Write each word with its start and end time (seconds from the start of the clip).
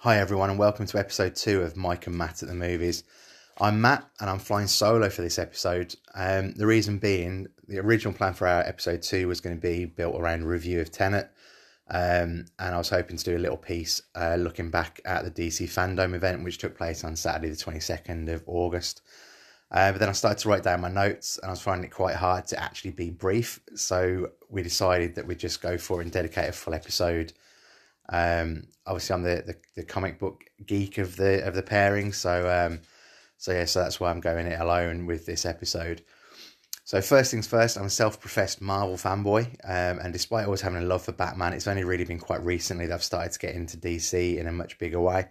Hi, 0.00 0.18
everyone, 0.18 0.50
and 0.50 0.58
welcome 0.58 0.84
to 0.86 0.98
episode 0.98 1.34
two 1.34 1.62
of 1.62 1.74
Mike 1.74 2.06
and 2.06 2.16
Matt 2.16 2.42
at 2.42 2.50
the 2.50 2.54
Movies. 2.54 3.02
I'm 3.58 3.80
Matt, 3.80 4.06
and 4.20 4.28
I'm 4.28 4.38
flying 4.38 4.66
solo 4.66 5.08
for 5.08 5.22
this 5.22 5.38
episode. 5.38 5.96
Um, 6.14 6.52
the 6.52 6.66
reason 6.66 6.98
being, 6.98 7.46
the 7.66 7.78
original 7.78 8.12
plan 8.12 8.34
for 8.34 8.46
our 8.46 8.60
episode 8.60 9.00
two 9.00 9.26
was 9.26 9.40
going 9.40 9.56
to 9.56 9.60
be 9.60 9.86
built 9.86 10.20
around 10.20 10.44
review 10.44 10.80
of 10.80 10.92
Tenet, 10.92 11.30
um, 11.88 12.44
and 12.58 12.74
I 12.74 12.76
was 12.76 12.90
hoping 12.90 13.16
to 13.16 13.24
do 13.24 13.38
a 13.38 13.40
little 13.40 13.56
piece 13.56 14.02
uh, 14.14 14.36
looking 14.38 14.70
back 14.70 15.00
at 15.06 15.24
the 15.24 15.30
DC 15.30 15.64
Fandom 15.64 16.14
event, 16.14 16.44
which 16.44 16.58
took 16.58 16.76
place 16.76 17.02
on 17.02 17.16
Saturday, 17.16 17.48
the 17.48 17.56
22nd 17.56 18.28
of 18.28 18.44
August. 18.46 19.00
Uh, 19.70 19.92
but 19.92 19.98
then 19.98 20.10
I 20.10 20.12
started 20.12 20.38
to 20.42 20.50
write 20.50 20.62
down 20.62 20.82
my 20.82 20.90
notes, 20.90 21.38
and 21.38 21.46
I 21.46 21.52
was 21.52 21.62
finding 21.62 21.86
it 21.86 21.94
quite 21.94 22.16
hard 22.16 22.46
to 22.48 22.62
actually 22.62 22.90
be 22.90 23.08
brief. 23.08 23.60
So 23.74 24.28
we 24.50 24.62
decided 24.62 25.14
that 25.14 25.26
we'd 25.26 25.38
just 25.38 25.62
go 25.62 25.78
for 25.78 26.00
it 26.00 26.04
and 26.04 26.12
dedicate 26.12 26.50
a 26.50 26.52
full 26.52 26.74
episode 26.74 27.32
um, 28.08 28.68
obviously, 28.86 29.14
I'm 29.14 29.22
the, 29.22 29.42
the, 29.46 29.56
the, 29.74 29.82
comic 29.82 30.18
book 30.18 30.44
geek 30.64 30.98
of 30.98 31.16
the 31.16 31.46
of 31.46 31.54
the 31.54 31.62
pairing, 31.62 32.12
so 32.12 32.48
um, 32.48 32.80
so 33.36 33.52
yeah, 33.52 33.64
so 33.64 33.80
that's 33.80 33.98
why 33.98 34.10
I'm 34.10 34.20
going 34.20 34.46
it 34.46 34.60
alone 34.60 35.06
with 35.06 35.26
this 35.26 35.44
episode. 35.44 36.02
So 36.84 37.00
first 37.00 37.32
things 37.32 37.48
first, 37.48 37.76
I'm 37.76 37.86
a 37.86 37.90
self-professed 37.90 38.60
Marvel 38.60 38.96
fanboy, 38.96 39.46
um, 39.64 39.98
and 39.98 40.12
despite 40.12 40.44
always 40.44 40.60
having 40.60 40.82
a 40.82 40.86
love 40.86 41.04
for 41.04 41.10
Batman, 41.10 41.52
it's 41.52 41.66
only 41.66 41.82
really 41.82 42.04
been 42.04 42.20
quite 42.20 42.44
recently 42.44 42.86
that 42.86 42.94
I've 42.94 43.02
started 43.02 43.32
to 43.32 43.38
get 43.40 43.56
into 43.56 43.76
DC 43.76 44.38
in 44.38 44.46
a 44.46 44.52
much 44.52 44.78
bigger 44.78 45.00
way. 45.00 45.26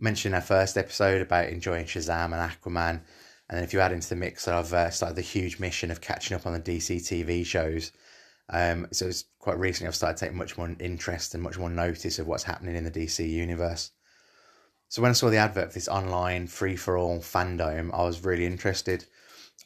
Mentioned 0.00 0.34
our 0.34 0.40
first 0.40 0.76
episode 0.76 1.22
about 1.22 1.48
enjoying 1.48 1.84
Shazam 1.84 2.32
and 2.32 2.50
Aquaman, 2.50 3.02
and 3.48 3.56
then 3.56 3.62
if 3.62 3.72
you 3.72 3.78
add 3.78 3.92
into 3.92 4.08
the 4.08 4.16
mix, 4.16 4.48
I've 4.48 4.72
uh, 4.72 4.90
started 4.90 5.14
the 5.14 5.22
huge 5.22 5.60
mission 5.60 5.92
of 5.92 6.00
catching 6.00 6.34
up 6.34 6.44
on 6.44 6.54
the 6.54 6.60
DC 6.60 6.96
TV 6.96 7.46
shows. 7.46 7.92
Um, 8.50 8.86
so 8.92 9.06
it's 9.06 9.24
quite 9.38 9.58
recently 9.58 9.88
I've 9.88 9.96
started 9.96 10.18
taking 10.18 10.36
much 10.36 10.58
more 10.58 10.74
interest 10.78 11.34
and 11.34 11.42
much 11.42 11.58
more 11.58 11.70
notice 11.70 12.18
of 12.18 12.26
what's 12.26 12.42
happening 12.42 12.76
in 12.76 12.84
the 12.84 12.90
DC 12.90 13.28
universe. 13.28 13.90
So 14.88 15.02
when 15.02 15.10
I 15.10 15.14
saw 15.14 15.30
the 15.30 15.38
advert 15.38 15.68
for 15.68 15.74
this 15.74 15.88
online 15.88 16.46
free 16.46 16.76
for 16.76 16.96
all 16.96 17.18
fandom, 17.18 17.90
I 17.92 18.04
was 18.04 18.24
really 18.24 18.46
interested. 18.46 19.06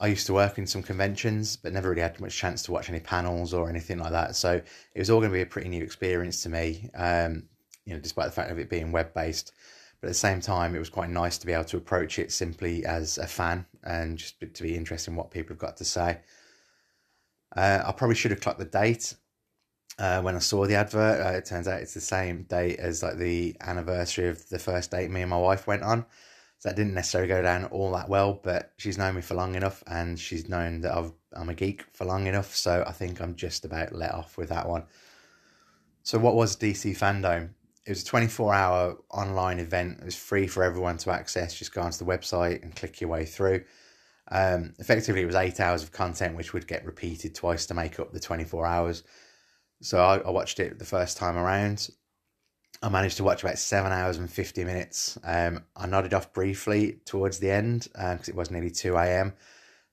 I 0.00 0.06
used 0.06 0.26
to 0.26 0.32
work 0.32 0.58
in 0.58 0.66
some 0.66 0.82
conventions, 0.82 1.56
but 1.56 1.72
never 1.72 1.90
really 1.90 2.02
had 2.02 2.20
much 2.20 2.36
chance 2.36 2.62
to 2.62 2.72
watch 2.72 2.88
any 2.88 3.00
panels 3.00 3.52
or 3.52 3.68
anything 3.68 3.98
like 3.98 4.12
that. 4.12 4.36
So 4.36 4.54
it 4.54 4.98
was 4.98 5.10
all 5.10 5.18
going 5.18 5.32
to 5.32 5.36
be 5.36 5.42
a 5.42 5.46
pretty 5.46 5.68
new 5.68 5.82
experience 5.82 6.42
to 6.44 6.48
me. 6.48 6.88
Um, 6.94 7.44
you 7.84 7.94
know, 7.94 8.00
despite 8.00 8.26
the 8.26 8.32
fact 8.32 8.50
of 8.50 8.58
it 8.58 8.70
being 8.70 8.92
web 8.92 9.12
based, 9.12 9.52
but 10.00 10.06
at 10.06 10.10
the 10.10 10.14
same 10.14 10.40
time, 10.40 10.76
it 10.76 10.78
was 10.78 10.90
quite 10.90 11.10
nice 11.10 11.38
to 11.38 11.46
be 11.46 11.52
able 11.52 11.64
to 11.64 11.76
approach 11.76 12.18
it 12.18 12.30
simply 12.30 12.84
as 12.84 13.18
a 13.18 13.26
fan 13.26 13.66
and 13.82 14.18
just 14.18 14.40
to 14.40 14.62
be 14.62 14.76
interested 14.76 15.10
in 15.10 15.16
what 15.16 15.30
people 15.30 15.54
have 15.54 15.58
got 15.58 15.76
to 15.78 15.84
say. 15.84 16.20
Uh, 17.56 17.82
I 17.86 17.92
probably 17.92 18.16
should 18.16 18.30
have 18.30 18.40
clocked 18.40 18.58
the 18.58 18.64
date 18.64 19.14
uh, 19.98 20.20
when 20.20 20.36
I 20.36 20.40
saw 20.40 20.66
the 20.66 20.74
advert. 20.74 21.26
Uh, 21.26 21.36
it 21.38 21.44
turns 21.44 21.66
out 21.68 21.80
it's 21.80 21.94
the 21.94 22.00
same 22.00 22.44
date 22.44 22.78
as 22.78 23.02
like 23.02 23.16
the 23.16 23.56
anniversary 23.60 24.28
of 24.28 24.48
the 24.48 24.58
first 24.58 24.90
date 24.90 25.10
me 25.10 25.22
and 25.22 25.30
my 25.30 25.38
wife 25.38 25.66
went 25.66 25.82
on. 25.82 26.04
So 26.58 26.68
that 26.68 26.76
didn't 26.76 26.94
necessarily 26.94 27.28
go 27.28 27.40
down 27.40 27.66
all 27.66 27.92
that 27.92 28.08
well, 28.08 28.40
but 28.42 28.72
she's 28.78 28.98
known 28.98 29.14
me 29.14 29.22
for 29.22 29.34
long 29.34 29.54
enough, 29.54 29.84
and 29.86 30.18
she's 30.18 30.48
known 30.48 30.80
that 30.80 30.92
I've, 30.92 31.12
I'm 31.32 31.48
a 31.48 31.54
geek 31.54 31.84
for 31.92 32.04
long 32.04 32.26
enough. 32.26 32.56
So 32.56 32.82
I 32.84 32.90
think 32.90 33.20
I'm 33.20 33.36
just 33.36 33.64
about 33.64 33.94
let 33.94 34.12
off 34.12 34.36
with 34.36 34.48
that 34.48 34.68
one. 34.68 34.82
So 36.02 36.18
what 36.18 36.34
was 36.34 36.56
DC 36.56 36.98
Fandom? 36.98 37.50
It 37.86 37.90
was 37.90 38.02
a 38.02 38.06
24 38.06 38.54
hour 38.54 38.96
online 39.10 39.60
event. 39.60 39.98
It 40.00 40.04
was 40.04 40.16
free 40.16 40.48
for 40.48 40.64
everyone 40.64 40.96
to 40.98 41.12
access. 41.12 41.54
Just 41.54 41.72
go 41.72 41.80
onto 41.80 41.98
the 41.98 42.10
website 42.10 42.62
and 42.62 42.74
click 42.74 43.00
your 43.00 43.10
way 43.10 43.24
through. 43.24 43.62
Um, 44.30 44.74
effectively, 44.78 45.22
it 45.22 45.26
was 45.26 45.34
eight 45.34 45.60
hours 45.60 45.82
of 45.82 45.92
content, 45.92 46.36
which 46.36 46.52
would 46.52 46.66
get 46.66 46.84
repeated 46.84 47.34
twice 47.34 47.66
to 47.66 47.74
make 47.74 47.98
up 47.98 48.12
the 48.12 48.20
24 48.20 48.66
hours. 48.66 49.02
So 49.80 49.98
I, 49.98 50.18
I 50.18 50.30
watched 50.30 50.60
it 50.60 50.78
the 50.78 50.84
first 50.84 51.16
time 51.16 51.36
around. 51.36 51.88
I 52.82 52.88
managed 52.88 53.16
to 53.16 53.24
watch 53.24 53.42
about 53.42 53.58
seven 53.58 53.90
hours 53.90 54.18
and 54.18 54.30
50 54.30 54.64
minutes. 54.64 55.18
Um, 55.24 55.64
I 55.76 55.86
nodded 55.86 56.14
off 56.14 56.32
briefly 56.32 57.00
towards 57.04 57.38
the 57.38 57.50
end 57.50 57.88
because 57.92 58.28
um, 58.28 58.32
it 58.32 58.34
was 58.34 58.50
nearly 58.50 58.70
2 58.70 58.96
a.m. 58.96 59.32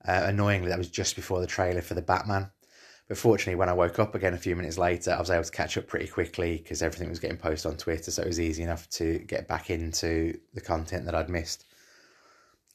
Uh, 0.08 0.23
annoyingly, 0.25 0.69
that 0.69 0.78
was 0.78 0.90
just 0.90 1.16
before 1.16 1.40
the 1.40 1.47
trailer 1.47 1.81
for 1.81 1.95
the 1.95 2.01
Batman. 2.01 2.51
But 3.07 3.18
fortunately, 3.18 3.56
when 3.56 3.69
I 3.69 3.74
woke 3.74 4.00
up 4.00 4.16
again 4.16 4.34
a 4.34 4.38
few 4.38 4.56
minutes 4.56 4.78
later, 4.78 5.12
I 5.12 5.19
was 5.19 5.29
able 5.29 5.44
to 5.44 5.51
catch 5.51 5.78
up 5.78 5.88
pretty 5.88 6.07
quickly 6.07 6.57
because 6.57 6.81
everything 6.81 7.09
was 7.09 7.19
getting 7.19 7.38
posted 7.38 7.72
on 7.72 7.78
Twitter. 7.78 8.12
So 8.12 8.24
it 8.24 8.28
was 8.28 8.40
easy 8.40 8.63
enough 8.63 8.90
to 8.91 9.19
get 9.19 9.47
back 9.47 9.69
into 9.69 10.40
the 10.53 10.62
content 10.62 11.06
that 11.06 11.16
I'd 11.16 11.29
missed. 11.29 11.66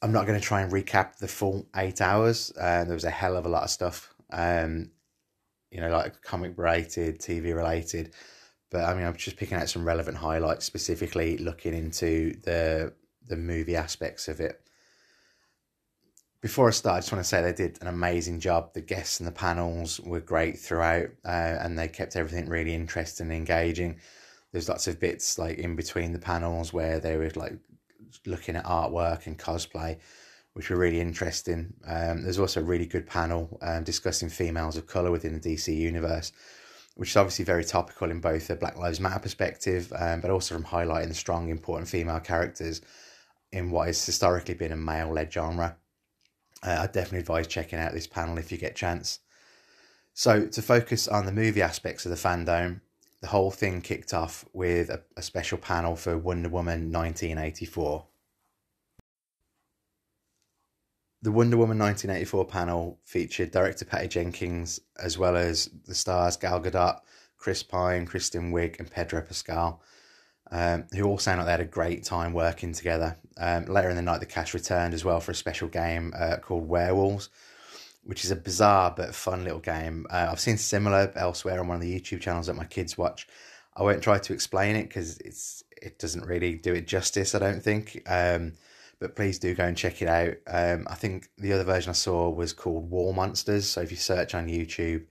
I'm 0.02 0.12
not 0.12 0.26
going 0.26 0.38
to 0.38 0.44
try 0.44 0.62
and 0.62 0.72
recap 0.72 1.16
the 1.16 1.28
full 1.28 1.66
eight 1.76 2.00
hours. 2.00 2.52
Uh, 2.58 2.84
there 2.84 2.94
was 2.94 3.04
a 3.04 3.10
hell 3.10 3.36
of 3.36 3.44
a 3.44 3.50
lot 3.50 3.64
of 3.64 3.70
stuff, 3.70 4.14
um, 4.30 4.90
you 5.70 5.80
know, 5.80 5.90
like 5.90 6.22
comic 6.22 6.56
related, 6.56 7.20
TV 7.20 7.54
related. 7.54 8.14
But 8.70 8.84
I 8.84 8.94
mean, 8.94 9.04
I'm 9.04 9.16
just 9.16 9.36
picking 9.36 9.58
out 9.58 9.68
some 9.68 9.84
relevant 9.84 10.16
highlights, 10.16 10.64
specifically 10.64 11.36
looking 11.38 11.74
into 11.74 12.34
the 12.42 12.92
the 13.26 13.36
movie 13.36 13.76
aspects 13.76 14.28
of 14.28 14.40
it. 14.40 14.60
Before 16.40 16.68
I 16.68 16.70
start, 16.70 16.96
I 16.96 17.00
just 17.00 17.12
want 17.12 17.22
to 17.22 17.28
say 17.28 17.42
they 17.42 17.52
did 17.52 17.78
an 17.82 17.86
amazing 17.86 18.40
job. 18.40 18.72
The 18.72 18.80
guests 18.80 19.20
and 19.20 19.26
the 19.26 19.32
panels 19.32 20.00
were 20.00 20.20
great 20.20 20.58
throughout, 20.58 21.10
uh, 21.24 21.58
and 21.60 21.78
they 21.78 21.88
kept 21.88 22.16
everything 22.16 22.48
really 22.48 22.74
interesting 22.74 23.26
and 23.26 23.36
engaging. 23.36 24.00
There's 24.52 24.68
lots 24.68 24.88
of 24.88 24.98
bits 24.98 25.38
like 25.38 25.58
in 25.58 25.76
between 25.76 26.12
the 26.12 26.18
panels 26.18 26.72
where 26.72 26.98
they 26.98 27.16
were 27.16 27.30
like 27.36 27.58
looking 28.26 28.56
at 28.56 28.64
artwork 28.64 29.26
and 29.26 29.38
cosplay, 29.38 29.98
which 30.54 30.70
were 30.70 30.76
really 30.76 31.00
interesting. 31.00 31.74
Um, 31.86 32.22
there's 32.22 32.38
also 32.38 32.60
a 32.60 32.64
really 32.64 32.86
good 32.86 33.06
panel 33.06 33.58
um, 33.62 33.84
discussing 33.84 34.28
females 34.28 34.76
of 34.76 34.86
colour 34.86 35.10
within 35.10 35.38
the 35.38 35.40
DC 35.40 35.74
universe, 35.74 36.32
which 36.96 37.10
is 37.10 37.16
obviously 37.16 37.44
very 37.44 37.64
topical 37.64 38.10
in 38.10 38.20
both 38.20 38.50
a 38.50 38.56
Black 38.56 38.76
Lives 38.76 39.00
Matter 39.00 39.20
perspective, 39.20 39.92
um, 39.96 40.20
but 40.20 40.30
also 40.30 40.54
from 40.54 40.64
highlighting 40.64 41.08
the 41.08 41.14
strong, 41.14 41.48
important 41.48 41.88
female 41.88 42.20
characters 42.20 42.82
in 43.52 43.70
what 43.70 43.86
has 43.86 44.04
historically 44.04 44.54
been 44.54 44.72
a 44.72 44.76
male 44.76 45.12
led 45.12 45.32
genre. 45.32 45.76
Uh, 46.62 46.78
I 46.80 46.86
definitely 46.86 47.20
advise 47.20 47.46
checking 47.46 47.78
out 47.78 47.92
this 47.92 48.06
panel 48.06 48.38
if 48.38 48.52
you 48.52 48.58
get 48.58 48.72
a 48.72 48.74
chance. 48.74 49.20
So, 50.12 50.46
to 50.46 50.62
focus 50.62 51.08
on 51.08 51.24
the 51.24 51.32
movie 51.32 51.62
aspects 51.62 52.04
of 52.04 52.10
the 52.10 52.16
fandom, 52.16 52.80
the 53.20 53.28
whole 53.28 53.50
thing 53.50 53.82
kicked 53.82 54.14
off 54.14 54.44
with 54.52 54.88
a, 54.88 55.02
a 55.16 55.22
special 55.22 55.58
panel 55.58 55.96
for 55.96 56.16
Wonder 56.16 56.48
Woman 56.48 56.90
1984. 56.90 58.06
The 61.22 61.32
Wonder 61.32 61.58
Woman 61.58 61.78
1984 61.78 62.46
panel 62.46 62.98
featured 63.04 63.50
director 63.50 63.84
Patty 63.84 64.08
Jenkins, 64.08 64.80
as 64.98 65.18
well 65.18 65.36
as 65.36 65.68
the 65.84 65.94
stars 65.94 66.38
Gal 66.38 66.60
Gadot, 66.60 67.00
Chris 67.36 67.62
Pine, 67.62 68.06
Kristen 68.06 68.52
Wiig, 68.52 68.78
and 68.78 68.90
Pedro 68.90 69.20
Pascal, 69.20 69.82
um, 70.50 70.86
who 70.94 71.04
all 71.04 71.18
sound 71.18 71.38
like 71.38 71.46
they 71.46 71.52
had 71.52 71.60
a 71.60 71.66
great 71.66 72.04
time 72.04 72.32
working 72.32 72.72
together. 72.72 73.18
Um, 73.36 73.66
later 73.66 73.90
in 73.90 73.96
the 73.96 74.02
night, 74.02 74.20
the 74.20 74.26
cast 74.26 74.54
returned 74.54 74.94
as 74.94 75.04
well 75.04 75.20
for 75.20 75.32
a 75.32 75.34
special 75.34 75.68
game 75.68 76.14
uh, 76.16 76.36
called 76.38 76.66
Werewolves, 76.66 77.28
which 78.02 78.24
is 78.24 78.30
a 78.30 78.36
bizarre 78.36 78.92
but 78.96 79.14
fun 79.14 79.44
little 79.44 79.60
game. 79.60 80.06
Uh, 80.10 80.28
I've 80.30 80.40
seen 80.40 80.56
similar 80.56 81.12
elsewhere 81.16 81.60
on 81.60 81.68
one 81.68 81.76
of 81.76 81.82
the 81.82 82.00
YouTube 82.00 82.20
channels 82.20 82.46
that 82.46 82.56
my 82.56 82.64
kids 82.64 82.96
watch. 82.96 83.26
I 83.76 83.82
won't 83.82 84.02
try 84.02 84.18
to 84.18 84.32
explain 84.32 84.76
it 84.76 84.88
because 84.88 85.18
it's 85.18 85.62
it 85.80 85.98
doesn't 85.98 86.26
really 86.26 86.56
do 86.56 86.74
it 86.74 86.86
justice. 86.86 87.34
I 87.34 87.38
don't 87.38 87.62
think. 87.62 88.02
Um, 88.06 88.54
but 88.98 89.16
please 89.16 89.38
do 89.38 89.54
go 89.54 89.64
and 89.64 89.76
check 89.76 90.02
it 90.02 90.08
out. 90.08 90.34
Um, 90.46 90.86
I 90.88 90.94
think 90.94 91.30
the 91.38 91.54
other 91.54 91.64
version 91.64 91.90
I 91.90 91.94
saw 91.94 92.28
was 92.28 92.52
called 92.52 92.90
Wall 92.90 93.14
Monsters. 93.14 93.66
So 93.66 93.80
if 93.80 93.90
you 93.90 93.96
search 93.96 94.34
on 94.34 94.46
YouTube, 94.46 95.06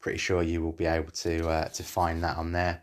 pretty 0.00 0.18
sure 0.18 0.42
you 0.42 0.62
will 0.62 0.72
be 0.72 0.86
able 0.86 1.10
to 1.10 1.48
uh, 1.48 1.68
to 1.68 1.82
find 1.82 2.22
that 2.24 2.36
on 2.36 2.52
there. 2.52 2.82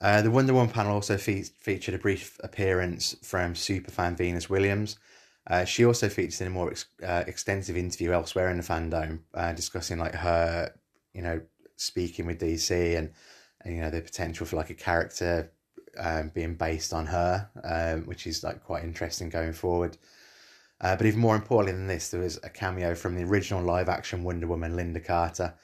Uh, 0.00 0.20
the 0.20 0.30
Wonder 0.30 0.52
Woman 0.52 0.72
panel 0.72 0.92
also 0.92 1.16
fe- 1.16 1.42
featured 1.42 1.94
a 1.94 1.98
brief 1.98 2.38
appearance 2.44 3.16
from 3.22 3.54
superfan 3.54 4.16
Venus 4.16 4.50
Williams, 4.50 4.98
uh, 5.48 5.64
she 5.64 5.84
also 5.84 6.08
features 6.08 6.40
in 6.40 6.48
a 6.48 6.50
more 6.50 6.70
ex- 6.70 6.86
uh, 7.02 7.24
extensive 7.26 7.76
interview 7.76 8.12
elsewhere 8.12 8.50
in 8.50 8.56
the 8.56 8.62
fandom, 8.62 9.20
uh, 9.34 9.52
discussing 9.52 9.98
like 9.98 10.14
her, 10.14 10.72
you 11.14 11.22
know, 11.22 11.40
speaking 11.76 12.26
with 12.26 12.40
DC 12.40 12.96
and, 12.96 13.12
and 13.62 13.74
you 13.74 13.80
know 13.80 13.90
the 13.90 14.00
potential 14.00 14.46
for 14.46 14.56
like 14.56 14.70
a 14.70 14.74
character 14.74 15.52
um, 15.98 16.30
being 16.34 16.54
based 16.54 16.92
on 16.92 17.06
her, 17.06 17.48
um, 17.64 18.06
which 18.06 18.26
is 18.26 18.42
like 18.42 18.62
quite 18.64 18.82
interesting 18.82 19.28
going 19.28 19.52
forward. 19.52 19.96
Uh, 20.80 20.96
but 20.96 21.06
even 21.06 21.20
more 21.20 21.36
importantly 21.36 21.72
than 21.72 21.86
this, 21.86 22.10
there 22.10 22.20
was 22.20 22.38
a 22.42 22.50
cameo 22.50 22.94
from 22.94 23.14
the 23.14 23.24
original 23.24 23.62
live 23.62 23.88
action 23.88 24.24
Wonder 24.24 24.46
Woman, 24.46 24.74
Lynda 24.74 25.04
Carter, 25.04 25.54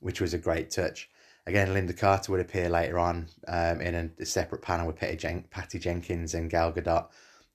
which 0.00 0.20
was 0.20 0.32
a 0.34 0.38
great 0.38 0.70
touch. 0.70 1.10
Again, 1.46 1.68
Lynda 1.68 1.96
Carter 1.98 2.32
would 2.32 2.40
appear 2.40 2.70
later 2.70 2.98
on 2.98 3.26
um, 3.48 3.80
in 3.80 3.94
a, 3.94 4.22
a, 4.22 4.24
separate 4.24 4.62
panel 4.62 4.86
with 4.86 5.18
Jen- 5.18 5.44
Patty 5.50 5.78
Jenkins 5.78 6.34
and 6.34 6.48
Gal 6.48 6.72
Gadot 6.72 7.08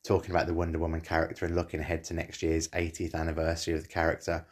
talking 0.08 0.32
about 0.32 0.48
the 0.48 0.54
Wonder 0.54 0.80
Woman 0.80 1.02
character 1.02 1.46
and 1.46 1.56
looking 1.56 1.80
ahead 1.80 2.04
to 2.06 2.14
next 2.14 2.42
year's 2.42 2.70
80th 2.70 3.14
anniversary 3.14 3.74
of 3.74 3.82
the 3.82 3.88
character. 3.90 4.46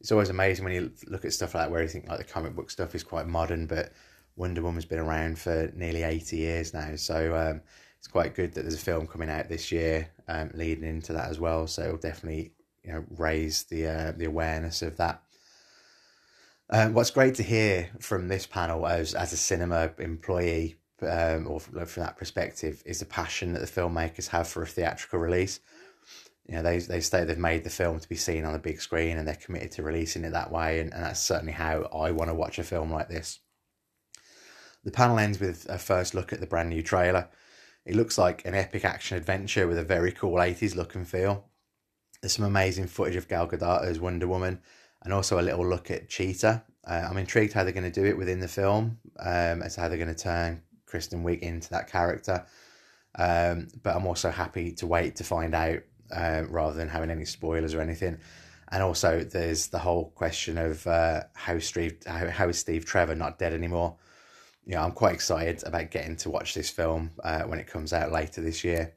It's 0.00 0.10
always 0.10 0.30
amazing 0.30 0.64
when 0.64 0.74
you 0.74 0.90
look 1.06 1.24
at 1.24 1.32
stuff 1.32 1.54
like 1.54 1.64
that 1.64 1.70
where 1.70 1.82
you 1.82 1.88
think 1.88 2.08
like 2.08 2.18
the 2.18 2.24
comic 2.24 2.54
book 2.56 2.70
stuff 2.70 2.94
is 2.94 3.02
quite 3.02 3.26
modern, 3.26 3.66
but 3.66 3.92
Wonder 4.36 4.62
Woman's 4.62 4.84
been 4.84 4.98
around 4.98 5.38
for 5.38 5.70
nearly 5.74 6.02
80 6.02 6.36
years 6.36 6.74
now. 6.74 6.96
So 6.96 7.36
um, 7.36 7.60
it's 7.98 8.08
quite 8.08 8.34
good 8.34 8.54
that 8.54 8.62
there's 8.62 8.74
a 8.74 8.78
film 8.78 9.06
coming 9.06 9.30
out 9.30 9.48
this 9.48 9.70
year 9.70 10.10
um, 10.26 10.50
leading 10.54 10.84
into 10.84 11.12
that 11.12 11.30
as 11.30 11.38
well. 11.38 11.66
So 11.66 11.82
it'll 11.82 11.96
definitely 11.98 12.52
you 12.82 12.92
know 12.92 13.04
raise 13.10 13.64
the 13.64 13.86
uh, 13.86 14.12
the 14.12 14.26
awareness 14.26 14.82
of 14.82 14.96
that. 14.96 15.22
Um, 16.70 16.94
what's 16.94 17.10
great 17.10 17.34
to 17.36 17.42
hear 17.42 17.90
from 18.00 18.28
this 18.28 18.46
panel 18.46 18.86
as 18.86 19.14
as 19.14 19.32
a 19.32 19.36
cinema 19.36 19.92
employee 19.98 20.76
um, 21.06 21.46
or 21.46 21.60
from, 21.60 21.84
from 21.86 22.02
that 22.02 22.16
perspective, 22.16 22.82
is 22.86 23.00
the 23.00 23.06
passion 23.06 23.52
that 23.52 23.60
the 23.60 23.80
filmmakers 23.80 24.28
have 24.28 24.48
for 24.48 24.62
a 24.62 24.66
theatrical 24.66 25.18
release. 25.18 25.60
You 26.46 26.56
know, 26.56 26.62
they 26.62 26.78
they 26.78 27.00
say 27.00 27.24
they've 27.24 27.38
made 27.38 27.64
the 27.64 27.70
film 27.70 27.98
to 27.98 28.08
be 28.08 28.16
seen 28.16 28.44
on 28.44 28.52
the 28.52 28.58
big 28.58 28.80
screen, 28.80 29.16
and 29.16 29.26
they're 29.26 29.34
committed 29.34 29.72
to 29.72 29.82
releasing 29.82 30.24
it 30.24 30.32
that 30.32 30.52
way, 30.52 30.80
and, 30.80 30.92
and 30.92 31.04
that's 31.04 31.20
certainly 31.20 31.52
how 31.52 31.88
I 31.94 32.10
want 32.10 32.30
to 32.30 32.34
watch 32.34 32.58
a 32.58 32.64
film 32.64 32.92
like 32.92 33.08
this. 33.08 33.40
The 34.84 34.90
panel 34.90 35.18
ends 35.18 35.40
with 35.40 35.66
a 35.68 35.78
first 35.78 36.14
look 36.14 36.32
at 36.32 36.40
the 36.40 36.46
brand 36.46 36.68
new 36.68 36.82
trailer. 36.82 37.28
It 37.86 37.96
looks 37.96 38.18
like 38.18 38.44
an 38.44 38.54
epic 38.54 38.84
action 38.84 39.16
adventure 39.16 39.66
with 39.66 39.78
a 39.78 39.84
very 39.84 40.12
cool 40.12 40.34
80s 40.34 40.74
look 40.74 40.94
and 40.94 41.08
feel. 41.08 41.46
There's 42.20 42.34
some 42.34 42.44
amazing 42.44 42.86
footage 42.86 43.16
of 43.16 43.28
Gal 43.28 43.48
Gadot 43.48 43.84
as 43.84 44.00
Wonder 44.00 44.26
Woman 44.26 44.60
and 45.02 45.12
also 45.12 45.38
a 45.38 45.42
little 45.42 45.66
look 45.66 45.90
at 45.90 46.08
Cheetah. 46.08 46.64
Uh, 46.86 47.06
I'm 47.08 47.18
intrigued 47.18 47.52
how 47.52 47.64
they're 47.64 47.72
going 47.72 47.90
to 47.90 48.00
do 48.00 48.06
it 48.06 48.16
within 48.16 48.40
the 48.40 48.48
film, 48.48 48.98
um, 49.20 49.62
as 49.62 49.76
how 49.76 49.88
they're 49.88 49.98
going 49.98 50.14
to 50.14 50.22
turn 50.22 50.62
Kristen 50.94 51.24
Wiig 51.24 51.40
into 51.40 51.70
that 51.70 51.90
character. 51.90 52.46
Um, 53.18 53.66
but 53.82 53.96
I'm 53.96 54.06
also 54.06 54.30
happy 54.30 54.70
to 54.74 54.86
wait 54.86 55.16
to 55.16 55.24
find 55.24 55.52
out 55.52 55.80
uh, 56.14 56.44
rather 56.48 56.76
than 56.76 56.88
having 56.88 57.10
any 57.10 57.24
spoilers 57.24 57.74
or 57.74 57.80
anything. 57.80 58.16
And 58.68 58.80
also, 58.80 59.24
there's 59.24 59.66
the 59.66 59.80
whole 59.80 60.10
question 60.10 60.56
of 60.56 60.86
uh, 60.86 61.24
how 61.34 61.58
Steve 61.58 61.96
how, 62.06 62.28
how 62.28 62.48
is 62.48 62.60
Steve 62.60 62.84
Trevor 62.84 63.16
not 63.16 63.40
dead 63.40 63.52
anymore? 63.52 63.96
You 64.64 64.76
know, 64.76 64.82
I'm 64.82 64.92
quite 64.92 65.14
excited 65.14 65.64
about 65.66 65.90
getting 65.90 66.14
to 66.18 66.30
watch 66.30 66.54
this 66.54 66.70
film 66.70 67.10
uh, 67.24 67.42
when 67.42 67.58
it 67.58 67.66
comes 67.66 67.92
out 67.92 68.12
later 68.12 68.40
this 68.40 68.62
year. 68.62 68.94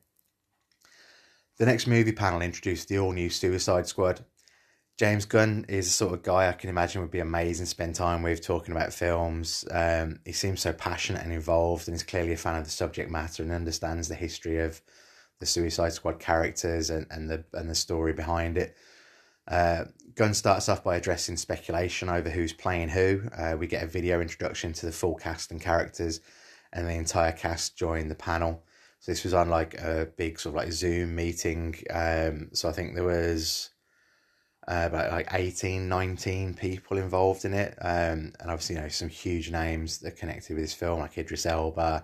The 1.58 1.66
next 1.66 1.88
movie 1.88 2.12
panel 2.12 2.44
introduced 2.44 2.90
the 2.90 3.00
all 3.00 3.12
new 3.12 3.32
Suicide 3.32 3.88
Squad. 3.88 4.24
James 4.98 5.26
Gunn 5.26 5.64
is 5.68 5.86
the 5.86 5.92
sort 5.92 6.14
of 6.14 6.24
guy 6.24 6.50
I 6.50 6.54
can 6.54 6.72
imagine 6.72 7.02
would 7.02 7.12
be 7.12 7.20
amazing 7.20 7.68
to 7.68 7.70
spend 7.70 7.94
time 7.94 8.24
with 8.24 8.42
talking 8.42 8.76
about 8.76 8.92
films. 8.92 9.64
Um, 9.70 10.20
he 10.26 10.32
seems 10.32 10.62
so 10.62 10.74
passionate 10.74 11.22
and 11.22 11.32
involved, 11.32 11.88
and 11.88 11.94
is 11.94 12.02
clearly 12.02 12.34
a 12.34 12.38
fan 12.38 12.56
of 12.56 12.64
the 12.64 12.72
subject 12.72 13.12
matter 13.12 13.44
and 13.44 13.52
understands 13.52 14.08
the 14.08 14.16
history 14.16 14.60
of 14.60 14.82
the 15.40 15.46
Suicide 15.46 15.94
Squad 15.94 16.20
characters 16.20 16.90
and, 16.90 17.06
and 17.12 17.30
the 17.30 17.44
and 17.54 17.70
the 17.70 17.76
story 17.76 18.12
behind 18.12 18.58
it. 18.58 18.76
Uh, 19.48 19.86
Gunn 20.16 20.34
starts 20.34 20.68
off 20.68 20.84
by 20.84 20.96
addressing 20.96 21.38
speculation 21.38 22.10
over 22.10 22.32
who's 22.32 22.52
playing 22.52 22.90
who. 22.90 23.22
Uh, 23.38 23.56
we 23.58 23.68
get 23.68 23.84
a 23.84 23.88
video 23.88 24.20
introduction 24.20 24.74
to 24.74 24.88
the 24.88 24.92
full 24.92 25.16
cast 25.16 25.52
and 25.52 25.62
characters, 25.62 26.22
and 26.74 26.88
the 26.88 26.94
entire 26.94 27.34
cast 27.34 27.78
join 27.78 28.08
the 28.08 28.16
panel. 28.16 28.64
So 29.00 29.12
this 29.12 29.24
was 29.24 29.36
on 29.36 29.48
like 29.48 29.76
a 29.76 30.10
big 30.18 30.40
sort 30.40 30.56
of 30.56 30.58
like 30.64 30.72
Zoom 30.72 31.16
meeting. 31.16 31.76
Um, 31.92 32.50
so 32.54 32.68
I 32.68 32.72
think 32.72 32.96
there 32.96 33.04
was 33.04 33.70
uh, 34.68 34.84
about 34.86 35.12
like 35.12 35.28
18, 35.32 35.88
19 35.88 36.54
people 36.54 36.98
involved 36.98 37.46
in 37.46 37.54
it. 37.54 37.78
Um, 37.82 38.34
and 38.40 38.50
obviously, 38.52 38.76
you 38.76 38.82
know, 38.82 38.90
some 38.90 39.10
huge 39.10 39.50
names 39.50 40.00
that 40.00 40.18
connected 40.18 40.54
with 40.54 40.64
this 40.64 40.74
film, 40.74 41.00
like 41.00 41.18
Idris 41.18 41.46
Elba, 41.46 42.04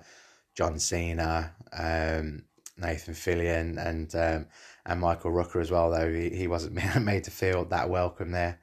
John 0.55 0.79
Cena, 0.79 1.53
um, 1.73 2.43
Nathan 2.77 3.13
Fillion, 3.13 3.85
and 3.85 4.15
um, 4.15 4.47
and 4.85 4.99
Michael 4.99 5.31
Rooker 5.31 5.61
as 5.61 5.71
well, 5.71 5.89
though 5.91 6.11
he, 6.11 6.29
he 6.29 6.47
wasn't 6.47 6.79
made 7.01 7.25
to 7.25 7.31
feel 7.31 7.65
that 7.65 7.89
welcome 7.89 8.31
there. 8.31 8.59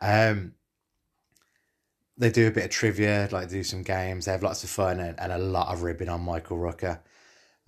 Um, 0.00 0.54
they 2.16 2.30
do 2.30 2.48
a 2.48 2.50
bit 2.50 2.64
of 2.64 2.70
trivia, 2.70 3.28
like 3.30 3.48
do 3.48 3.62
some 3.62 3.82
games. 3.82 4.24
They 4.24 4.32
have 4.32 4.42
lots 4.42 4.64
of 4.64 4.70
fun 4.70 5.00
and, 5.00 5.18
and 5.20 5.32
a 5.32 5.38
lot 5.38 5.72
of 5.72 5.82
ribbing 5.82 6.08
on 6.08 6.20
Michael 6.22 6.58
Rooker. 6.58 6.98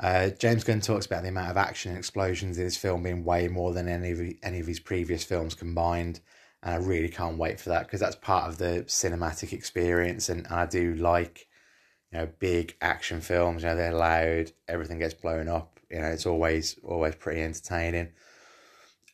Uh, 0.01 0.31
James 0.31 0.65
Gunn 0.65 0.81
talks 0.81 1.05
about 1.05 1.23
the 1.23 1.29
amount 1.29 1.51
of 1.51 1.59
action 1.59 1.91
and 1.91 1.99
explosions 1.99 2.57
in 2.57 2.65
this 2.65 2.77
film 2.77 3.03
being 3.03 3.23
way 3.23 3.49
more 3.49 3.75
than 3.75 3.87
any 3.87 4.11
of 4.13 4.21
any 4.43 4.59
of 4.59 4.67
his 4.67 4.81
previous 4.81 5.23
films 5.25 5.55
combined, 5.55 6.21
and 6.63 6.75
I 6.75 6.79
really 6.79 7.11
can't 7.11 7.37
wait 7.37 7.61
for 7.61 7.69
that 7.69 7.85
because 7.85 8.01
that's 8.01 8.17
part 8.17 8.49
of 8.49 8.57
the 8.57 8.85
cinematic 8.87 9.53
experience, 9.53 10.31
and, 10.31 10.47
and 10.47 10.55
I 10.55 10.65
do 10.65 10.95
like, 10.95 11.49
you 12.11 12.19
know, 12.19 12.29
big 12.39 12.77
action 12.81 13.21
films. 13.21 13.63
You 13.63 13.69
know, 13.69 13.77
they're 13.77 13.93
loud, 13.93 14.53
everything 14.69 14.99
gets 14.99 15.13
blown 15.13 15.49
up. 15.49 15.79
You 15.91 16.01
know, 16.01 16.09
it's 16.09 16.27
always 16.27 16.79
always 16.83 17.15
pretty 17.17 17.43
entertaining. 17.43 18.09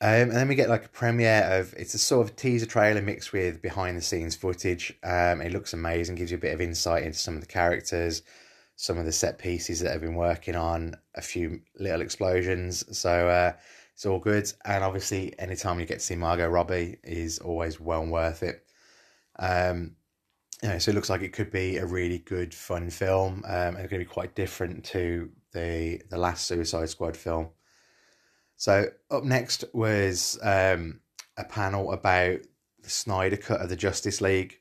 Um, 0.01 0.09
and 0.11 0.33
then 0.33 0.47
we 0.47 0.55
get 0.55 0.69
like 0.69 0.85
a 0.85 0.91
premiere 0.91 1.43
of 1.51 1.75
it's 1.77 1.95
a 1.95 1.99
sort 1.99 2.29
of 2.29 2.37
teaser 2.37 2.67
trailer 2.67 3.03
mixed 3.03 3.33
with 3.33 3.61
behind 3.61 3.97
the 3.97 4.03
scenes 4.03 4.37
footage. 4.37 4.97
Um, 5.03 5.41
it 5.41 5.51
looks 5.51 5.73
amazing, 5.73 6.15
gives 6.15 6.31
you 6.31 6.37
a 6.37 6.41
bit 6.41 6.55
of 6.55 6.61
insight 6.61 7.03
into 7.03 7.19
some 7.19 7.35
of 7.35 7.41
the 7.41 7.47
characters 7.47 8.23
some 8.77 8.99
of 8.99 9.07
the 9.07 9.13
set 9.13 9.39
pieces 9.39 9.81
that 9.81 9.93
I've 9.93 10.03
been 10.03 10.15
working 10.15 10.55
on, 10.55 10.95
a 11.15 11.23
few 11.23 11.61
little 11.79 12.03
explosions. 12.03 12.85
So 12.97 13.29
uh, 13.29 13.53
it's 13.95 14.07
all 14.07 14.19
good. 14.19 14.53
And 14.65 14.85
obviously, 14.85 15.37
anytime 15.39 15.81
you 15.81 15.87
get 15.87 16.01
to 16.01 16.05
see 16.05 16.17
Margot 16.17 16.49
Robbie 16.49 16.99
is 17.03 17.39
always 17.39 17.81
well 17.81 18.07
worth 18.07 18.43
it. 18.43 18.65
Um, 19.39 19.97
you 20.63 20.69
know, 20.69 20.79
so 20.79 20.91
it 20.91 20.95
looks 20.95 21.11
like 21.11 21.23
it 21.23 21.33
could 21.33 21.51
be 21.51 21.79
a 21.79 21.87
really 21.87 22.19
good, 22.19 22.55
fun 22.55 22.91
film, 22.91 23.43
um, 23.47 23.53
and 23.53 23.79
it's 23.79 23.91
going 23.91 24.01
to 24.01 24.09
be 24.09 24.13
quite 24.13 24.35
different 24.35 24.85
to 24.87 25.31
the 25.53 26.01
the 26.09 26.19
last 26.19 26.47
Suicide 26.47 26.89
Squad 26.89 27.17
film. 27.17 27.49
So 28.57 28.87
up 29.11 29.25
next 29.25 29.65
was 29.75 30.39
um, 30.43 31.01
a 31.37 31.45
panel 31.45 31.93
about 31.93 32.41
the 32.83 32.91
Snyder 32.91 33.37
cut 33.37 33.61
of 33.61 33.69
the 33.69 33.77
Justice 33.77 34.21
League. 34.23 34.61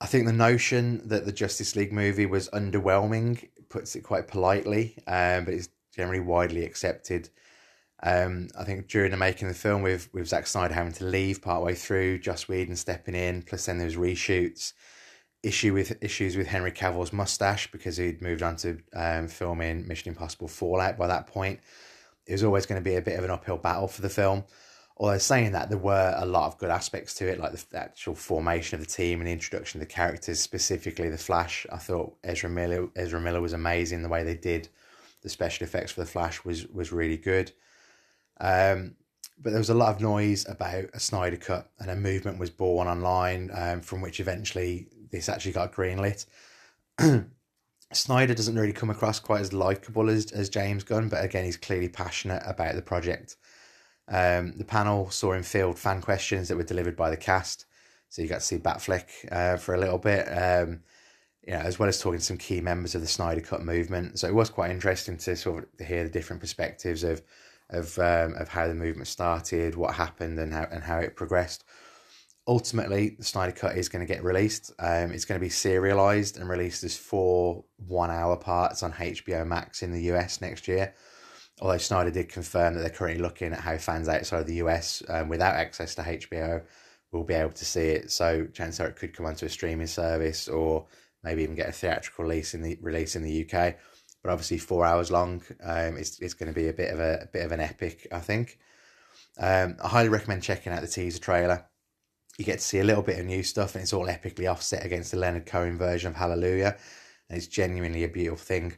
I 0.00 0.06
think 0.06 0.26
the 0.26 0.32
notion 0.32 1.06
that 1.08 1.24
the 1.24 1.32
Justice 1.32 1.76
League 1.76 1.92
movie 1.92 2.26
was 2.26 2.48
underwhelming 2.50 3.48
puts 3.68 3.96
it 3.96 4.02
quite 4.02 4.28
politely, 4.28 4.96
um, 5.06 5.44
but 5.44 5.54
it's 5.54 5.68
generally 5.94 6.20
widely 6.20 6.64
accepted. 6.64 7.30
Um, 8.02 8.48
I 8.58 8.64
think 8.64 8.88
during 8.88 9.12
the 9.12 9.16
making 9.16 9.48
of 9.48 9.54
the 9.54 9.60
film, 9.60 9.82
with 9.82 10.12
with 10.12 10.28
Zack 10.28 10.46
Snyder 10.46 10.74
having 10.74 10.92
to 10.94 11.04
leave 11.04 11.40
partway 11.40 11.74
through, 11.74 12.18
Joss 12.18 12.48
Whedon 12.48 12.76
stepping 12.76 13.14
in, 13.14 13.42
plus 13.42 13.66
then 13.66 13.82
was 13.82 13.96
reshoots, 13.96 14.74
issue 15.42 15.72
with 15.72 15.96
issues 16.02 16.36
with 16.36 16.48
Henry 16.48 16.72
Cavill's 16.72 17.12
mustache 17.12 17.70
because 17.70 17.96
he'd 17.96 18.20
moved 18.20 18.42
on 18.42 18.56
to 18.56 18.78
um, 18.94 19.28
filming 19.28 19.86
Mission 19.86 20.10
Impossible 20.10 20.48
Fallout 20.48 20.98
by 20.98 21.06
that 21.06 21.26
point. 21.26 21.60
It 22.26 22.32
was 22.32 22.44
always 22.44 22.66
going 22.66 22.80
to 22.80 22.84
be 22.84 22.96
a 22.96 23.02
bit 23.02 23.18
of 23.18 23.24
an 23.24 23.30
uphill 23.30 23.58
battle 23.58 23.88
for 23.88 24.02
the 24.02 24.08
film. 24.08 24.44
Although 24.96 25.18
saying 25.18 25.52
that, 25.52 25.70
there 25.70 25.78
were 25.78 26.14
a 26.16 26.24
lot 26.24 26.46
of 26.46 26.58
good 26.58 26.70
aspects 26.70 27.14
to 27.14 27.28
it, 27.28 27.40
like 27.40 27.52
the 27.52 27.78
actual 27.78 28.14
formation 28.14 28.78
of 28.78 28.86
the 28.86 28.92
team 28.92 29.20
and 29.20 29.26
the 29.26 29.32
introduction 29.32 29.80
of 29.80 29.88
the 29.88 29.92
characters, 29.92 30.40
specifically 30.40 31.08
the 31.08 31.18
Flash. 31.18 31.66
I 31.72 31.78
thought 31.78 32.16
Ezra 32.22 32.48
Miller, 32.48 32.88
Ezra 32.94 33.20
Miller 33.20 33.40
was 33.40 33.52
amazing. 33.52 34.02
The 34.02 34.08
way 34.08 34.22
they 34.22 34.36
did 34.36 34.68
the 35.22 35.28
special 35.28 35.64
effects 35.64 35.90
for 35.90 36.00
the 36.00 36.06
Flash 36.06 36.44
was 36.44 36.68
was 36.68 36.92
really 36.92 37.16
good. 37.16 37.50
Um, 38.40 38.94
but 39.38 39.50
there 39.50 39.58
was 39.58 39.70
a 39.70 39.74
lot 39.74 39.94
of 39.94 40.00
noise 40.00 40.46
about 40.48 40.84
a 40.92 41.00
Snyder 41.00 41.36
cut, 41.36 41.70
and 41.80 41.90
a 41.90 41.96
movement 41.96 42.38
was 42.38 42.50
born 42.50 42.86
online 42.86 43.50
um, 43.52 43.80
from 43.80 44.00
which 44.00 44.20
eventually 44.20 44.86
this 45.10 45.28
actually 45.28 45.52
got 45.52 45.72
greenlit. 45.72 46.26
Snyder 47.92 48.34
doesn't 48.34 48.58
really 48.58 48.72
come 48.72 48.90
across 48.90 49.18
quite 49.18 49.40
as 49.40 49.52
likable 49.52 50.08
as, 50.08 50.30
as 50.32 50.48
James 50.48 50.84
Gunn, 50.84 51.08
but 51.08 51.24
again, 51.24 51.44
he's 51.44 51.56
clearly 51.56 51.88
passionate 51.88 52.42
about 52.46 52.74
the 52.74 52.82
project. 52.82 53.36
Um, 54.08 54.58
the 54.58 54.64
panel 54.64 55.10
saw 55.10 55.32
him 55.32 55.42
field 55.42 55.78
fan 55.78 56.00
questions 56.00 56.48
that 56.48 56.56
were 56.56 56.62
delivered 56.62 56.96
by 56.96 57.10
the 57.10 57.16
cast. 57.16 57.66
So 58.08 58.22
you 58.22 58.28
got 58.28 58.40
to 58.40 58.46
see 58.46 58.58
Batfleck 58.58 59.06
uh, 59.32 59.56
for 59.56 59.74
a 59.74 59.80
little 59.80 59.98
bit, 59.98 60.26
um, 60.26 60.82
you 61.46 61.52
know, 61.52 61.60
as 61.60 61.78
well 61.78 61.88
as 61.88 62.00
talking 62.00 62.20
to 62.20 62.24
some 62.24 62.36
key 62.36 62.60
members 62.60 62.94
of 62.94 63.00
the 63.00 63.06
Snyder 63.06 63.40
Cut 63.40 63.64
movement. 63.64 64.18
So 64.18 64.28
it 64.28 64.34
was 64.34 64.50
quite 64.50 64.70
interesting 64.70 65.16
to 65.18 65.36
sort 65.36 65.68
of 65.80 65.86
hear 65.86 66.04
the 66.04 66.10
different 66.10 66.40
perspectives 66.40 67.02
of 67.02 67.22
of 67.70 67.98
um, 67.98 68.34
of 68.34 68.48
how 68.48 68.68
the 68.68 68.74
movement 68.74 69.08
started, 69.08 69.74
what 69.74 69.94
happened, 69.94 70.38
and 70.38 70.52
how 70.52 70.68
and 70.70 70.82
how 70.82 70.98
it 70.98 71.16
progressed. 71.16 71.64
Ultimately, 72.46 73.16
the 73.18 73.24
Snyder 73.24 73.52
Cut 73.52 73.78
is 73.78 73.88
going 73.88 74.06
to 74.06 74.12
get 74.12 74.22
released. 74.22 74.70
Um, 74.78 75.12
it's 75.12 75.24
going 75.24 75.40
to 75.40 75.44
be 75.44 75.48
serialized 75.48 76.36
and 76.36 76.46
released 76.46 76.84
as 76.84 76.94
four 76.94 77.64
one-hour 77.78 78.36
parts 78.36 78.82
on 78.82 78.92
HBO 78.92 79.46
Max 79.46 79.82
in 79.82 79.92
the 79.92 80.02
US 80.12 80.42
next 80.42 80.68
year 80.68 80.92
although 81.60 81.78
Snyder 81.78 82.10
did 82.10 82.28
confirm 82.28 82.74
that 82.74 82.80
they're 82.80 82.90
currently 82.90 83.22
looking 83.22 83.52
at 83.52 83.60
how 83.60 83.76
fans 83.78 84.08
outside 84.08 84.40
of 84.40 84.46
the 84.46 84.56
US 84.56 85.02
um, 85.08 85.28
without 85.28 85.54
access 85.54 85.94
to 85.94 86.02
HBO 86.02 86.62
will 87.12 87.24
be 87.24 87.34
able 87.34 87.52
to 87.52 87.64
see 87.64 87.88
it. 87.88 88.10
So 88.10 88.46
chances 88.52 88.80
are 88.80 88.88
it 88.88 88.96
could 88.96 89.14
come 89.14 89.26
onto 89.26 89.46
a 89.46 89.48
streaming 89.48 89.86
service 89.86 90.48
or 90.48 90.86
maybe 91.22 91.42
even 91.42 91.54
get 91.54 91.68
a 91.68 91.72
theatrical 91.72 92.24
release 92.24 92.54
in 92.54 92.62
the 92.62 92.78
release 92.82 93.16
in 93.16 93.22
the 93.22 93.42
UK. 93.42 93.76
But 94.22 94.30
obviously, 94.30 94.58
four 94.58 94.86
hours 94.86 95.10
long. 95.10 95.42
Um, 95.62 95.96
it's 95.96 96.18
it's 96.20 96.34
going 96.34 96.52
to 96.52 96.58
be 96.58 96.68
a 96.68 96.72
bit 96.72 96.92
of 96.92 96.98
a, 96.98 97.20
a 97.22 97.26
bit 97.26 97.44
of 97.44 97.52
an 97.52 97.60
epic, 97.60 98.06
I 98.10 98.20
think. 98.20 98.58
Um, 99.38 99.76
I 99.82 99.88
highly 99.88 100.08
recommend 100.08 100.42
checking 100.42 100.72
out 100.72 100.80
the 100.80 100.88
teaser 100.88 101.18
trailer. 101.18 101.66
You 102.38 102.44
get 102.44 102.58
to 102.58 102.64
see 102.64 102.78
a 102.78 102.84
little 102.84 103.02
bit 103.02 103.18
of 103.18 103.26
new 103.26 103.42
stuff, 103.42 103.74
and 103.74 103.82
it's 103.82 103.92
all 103.92 104.06
epically 104.06 104.50
offset 104.50 104.84
against 104.84 105.10
the 105.10 105.18
Leonard 105.18 105.46
Cohen 105.46 105.76
version 105.76 106.08
of 106.10 106.16
Hallelujah, 106.16 106.76
and 107.28 107.36
it's 107.36 107.46
genuinely 107.46 108.04
a 108.04 108.08
beautiful 108.08 108.38
thing. 108.38 108.74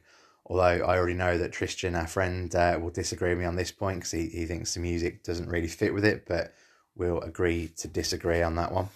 Although 0.48 0.62
I 0.62 0.96
already 0.96 1.14
know 1.14 1.38
that 1.38 1.52
Tristan, 1.52 1.96
our 1.96 2.06
friend, 2.06 2.54
uh, 2.54 2.78
will 2.80 2.90
disagree 2.90 3.30
with 3.30 3.40
me 3.40 3.44
on 3.44 3.56
this 3.56 3.72
point 3.72 3.98
because 3.98 4.12
he, 4.12 4.28
he 4.28 4.46
thinks 4.46 4.74
the 4.74 4.80
music 4.80 5.24
doesn't 5.24 5.48
really 5.48 5.66
fit 5.66 5.92
with 5.92 6.04
it, 6.04 6.24
but 6.26 6.54
we'll 6.94 7.20
agree 7.20 7.68
to 7.78 7.88
disagree 7.88 8.42
on 8.42 8.54
that 8.54 8.70
one. 8.70 8.88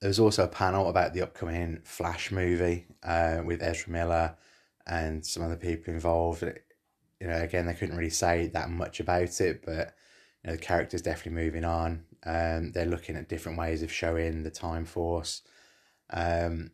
There 0.00 0.08
was 0.08 0.18
also 0.18 0.44
a 0.44 0.48
panel 0.48 0.88
about 0.88 1.12
the 1.12 1.22
upcoming 1.22 1.80
Flash 1.84 2.32
movie 2.32 2.86
uh, 3.02 3.42
with 3.44 3.62
Ezra 3.62 3.92
Miller 3.92 4.36
and 4.86 5.24
some 5.24 5.42
other 5.42 5.56
people 5.56 5.92
involved. 5.92 6.42
You 7.20 7.28
know, 7.28 7.40
again, 7.40 7.66
they 7.66 7.74
couldn't 7.74 7.96
really 7.96 8.10
say 8.10 8.48
that 8.48 8.70
much 8.70 9.00
about 9.00 9.40
it, 9.40 9.62
but 9.64 9.94
you 10.42 10.50
know, 10.50 10.56
the 10.56 10.62
character's 10.62 11.02
definitely 11.02 11.44
moving 11.44 11.64
on. 11.64 12.04
Um, 12.24 12.72
they're 12.72 12.86
looking 12.86 13.16
at 13.16 13.28
different 13.28 13.58
ways 13.58 13.82
of 13.82 13.92
showing 13.92 14.42
the 14.42 14.50
Time 14.50 14.86
Force. 14.86 15.42
Um, 16.10 16.70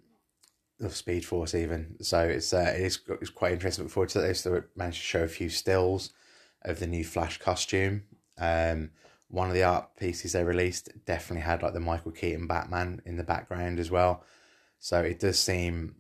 of 0.81 0.95
Speed 0.95 1.25
Force 1.25 1.55
even. 1.55 1.97
So 2.01 2.21
it's 2.21 2.53
uh, 2.53 2.73
it's 2.77 3.01
it's 3.21 3.31
quite 3.31 3.53
interesting. 3.53 3.85
Look 3.85 3.93
forward 3.93 4.11
to 4.11 4.21
this. 4.21 4.43
They 4.43 4.61
managed 4.77 4.99
to 4.99 5.05
show 5.05 5.23
a 5.23 5.29
few 5.29 5.49
stills 5.49 6.11
of 6.63 6.79
the 6.79 6.87
new 6.87 7.05
Flash 7.05 7.39
costume. 7.39 8.05
Um, 8.39 8.91
one 9.29 9.49
of 9.49 9.55
the 9.55 9.65
art 9.65 9.97
pieces 9.97 10.33
they 10.33 10.45
released 10.45 10.91
definitely 11.05 11.43
had 11.43 11.63
like 11.63 11.75
the 11.75 11.81
Michael 11.81 12.13
Keaton 12.13 12.47
Batman 12.47 13.03
in 13.05 13.17
the 13.17 13.25
background 13.25 13.79
as 13.79 13.91
well. 13.91 14.25
So 14.79 15.01
it 15.01 15.19
does 15.19 15.39
seem, 15.39 15.97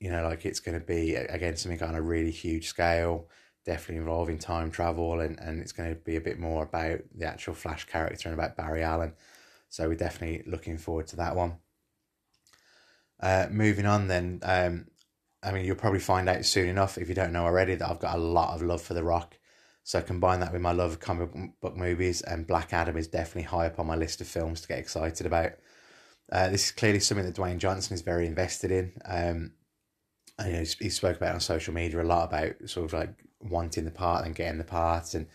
you 0.00 0.10
know, 0.10 0.24
like 0.24 0.44
it's 0.44 0.60
going 0.60 0.78
to 0.78 0.84
be 0.84 1.14
again 1.14 1.56
something 1.56 1.82
on 1.82 1.94
a 1.94 2.02
really 2.02 2.32
huge 2.32 2.68
scale, 2.68 3.28
definitely 3.64 3.96
involving 3.96 4.38
time 4.38 4.70
travel, 4.70 5.20
and 5.20 5.38
and 5.38 5.60
it's 5.60 5.72
going 5.72 5.90
to 5.90 6.00
be 6.00 6.16
a 6.16 6.20
bit 6.20 6.38
more 6.38 6.64
about 6.64 7.00
the 7.14 7.26
actual 7.26 7.54
Flash 7.54 7.84
character 7.86 8.28
and 8.28 8.38
about 8.38 8.56
Barry 8.56 8.82
Allen. 8.82 9.14
So 9.68 9.88
we're 9.88 9.94
definitely 9.96 10.48
looking 10.50 10.78
forward 10.78 11.06
to 11.08 11.16
that 11.16 11.34
one. 11.34 11.58
Uh, 13.20 13.46
moving 13.50 13.86
on, 13.86 14.08
then, 14.08 14.40
um, 14.42 14.86
I 15.42 15.52
mean, 15.52 15.64
you'll 15.64 15.76
probably 15.76 16.00
find 16.00 16.28
out 16.28 16.44
soon 16.44 16.68
enough 16.68 16.98
if 16.98 17.08
you 17.08 17.14
don't 17.14 17.32
know 17.32 17.44
already 17.44 17.74
that 17.74 17.88
I've 17.88 18.00
got 18.00 18.16
a 18.16 18.20
lot 18.20 18.54
of 18.54 18.62
love 18.62 18.82
for 18.82 18.94
The 18.94 19.04
Rock. 19.04 19.38
So 19.82 20.00
combine 20.00 20.40
that 20.40 20.52
with 20.52 20.62
my 20.62 20.72
love 20.72 20.92
of 20.92 21.00
comic 21.00 21.30
book 21.60 21.76
movies, 21.76 22.22
and 22.22 22.46
Black 22.46 22.72
Adam 22.72 22.96
is 22.96 23.06
definitely 23.06 23.42
high 23.42 23.66
up 23.66 23.78
on 23.78 23.86
my 23.86 23.96
list 23.96 24.20
of 24.20 24.26
films 24.26 24.62
to 24.62 24.68
get 24.68 24.78
excited 24.78 25.26
about. 25.26 25.52
Uh, 26.32 26.48
this 26.48 26.66
is 26.66 26.72
clearly 26.72 27.00
something 27.00 27.26
that 27.26 27.36
Dwayne 27.36 27.58
Johnson 27.58 27.94
is 27.94 28.00
very 28.00 28.26
invested 28.26 28.70
in. 28.70 28.92
Um, 29.04 29.52
and, 30.38 30.48
you 30.48 30.52
know, 30.54 30.64
he 30.80 30.88
spoke 30.88 31.18
about 31.18 31.34
on 31.34 31.40
social 31.40 31.74
media 31.74 32.00
a 32.00 32.02
lot 32.02 32.28
about 32.28 32.54
sort 32.66 32.86
of 32.86 32.92
like 32.94 33.14
wanting 33.40 33.84
the 33.84 33.90
part 33.90 34.24
and 34.24 34.34
getting 34.34 34.58
the 34.58 34.64
part 34.64 35.14
and 35.14 35.26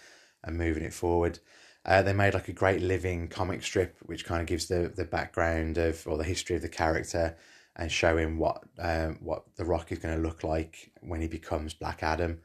and 0.43 0.57
moving 0.57 0.83
it 0.83 0.93
forward. 0.93 1.39
Uh, 1.85 2.01
they 2.01 2.13
made 2.13 2.33
like 2.33 2.47
a 2.47 2.53
great 2.53 2.81
living 2.81 3.27
comic 3.27 3.63
strip, 3.63 3.97
which 4.01 4.25
kind 4.25 4.41
of 4.41 4.47
gives 4.47 4.67
the 4.67 4.91
the 4.95 5.05
background 5.05 5.77
of 5.77 6.05
or 6.07 6.17
the 6.17 6.23
history 6.23 6.55
of 6.55 6.61
the 6.61 6.69
character 6.69 7.37
and 7.79 7.89
showing 7.89 8.37
what 8.37 8.61
um, 8.77 9.17
what 9.21 9.43
the 9.55 9.63
Rock 9.63 9.91
is 9.91 9.99
going 9.99 10.15
to 10.15 10.21
look 10.21 10.43
like 10.43 10.91
when 10.99 11.21
he 11.21 11.27
becomes 11.27 11.73
Black 11.73 12.03
Adam. 12.03 12.41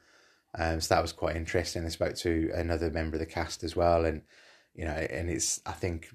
Um, 0.56 0.80
so 0.80 0.94
that 0.94 1.02
was 1.02 1.12
quite 1.12 1.34
interesting. 1.34 1.84
I 1.84 1.88
spoke 1.88 2.14
to 2.18 2.52
another 2.54 2.88
member 2.88 3.16
of 3.16 3.20
the 3.20 3.26
cast 3.26 3.64
as 3.64 3.74
well, 3.74 4.04
and 4.04 4.22
you 4.74 4.84
know, 4.84 4.92
and 4.92 5.28
it's 5.28 5.60
I 5.66 5.72
think 5.72 6.08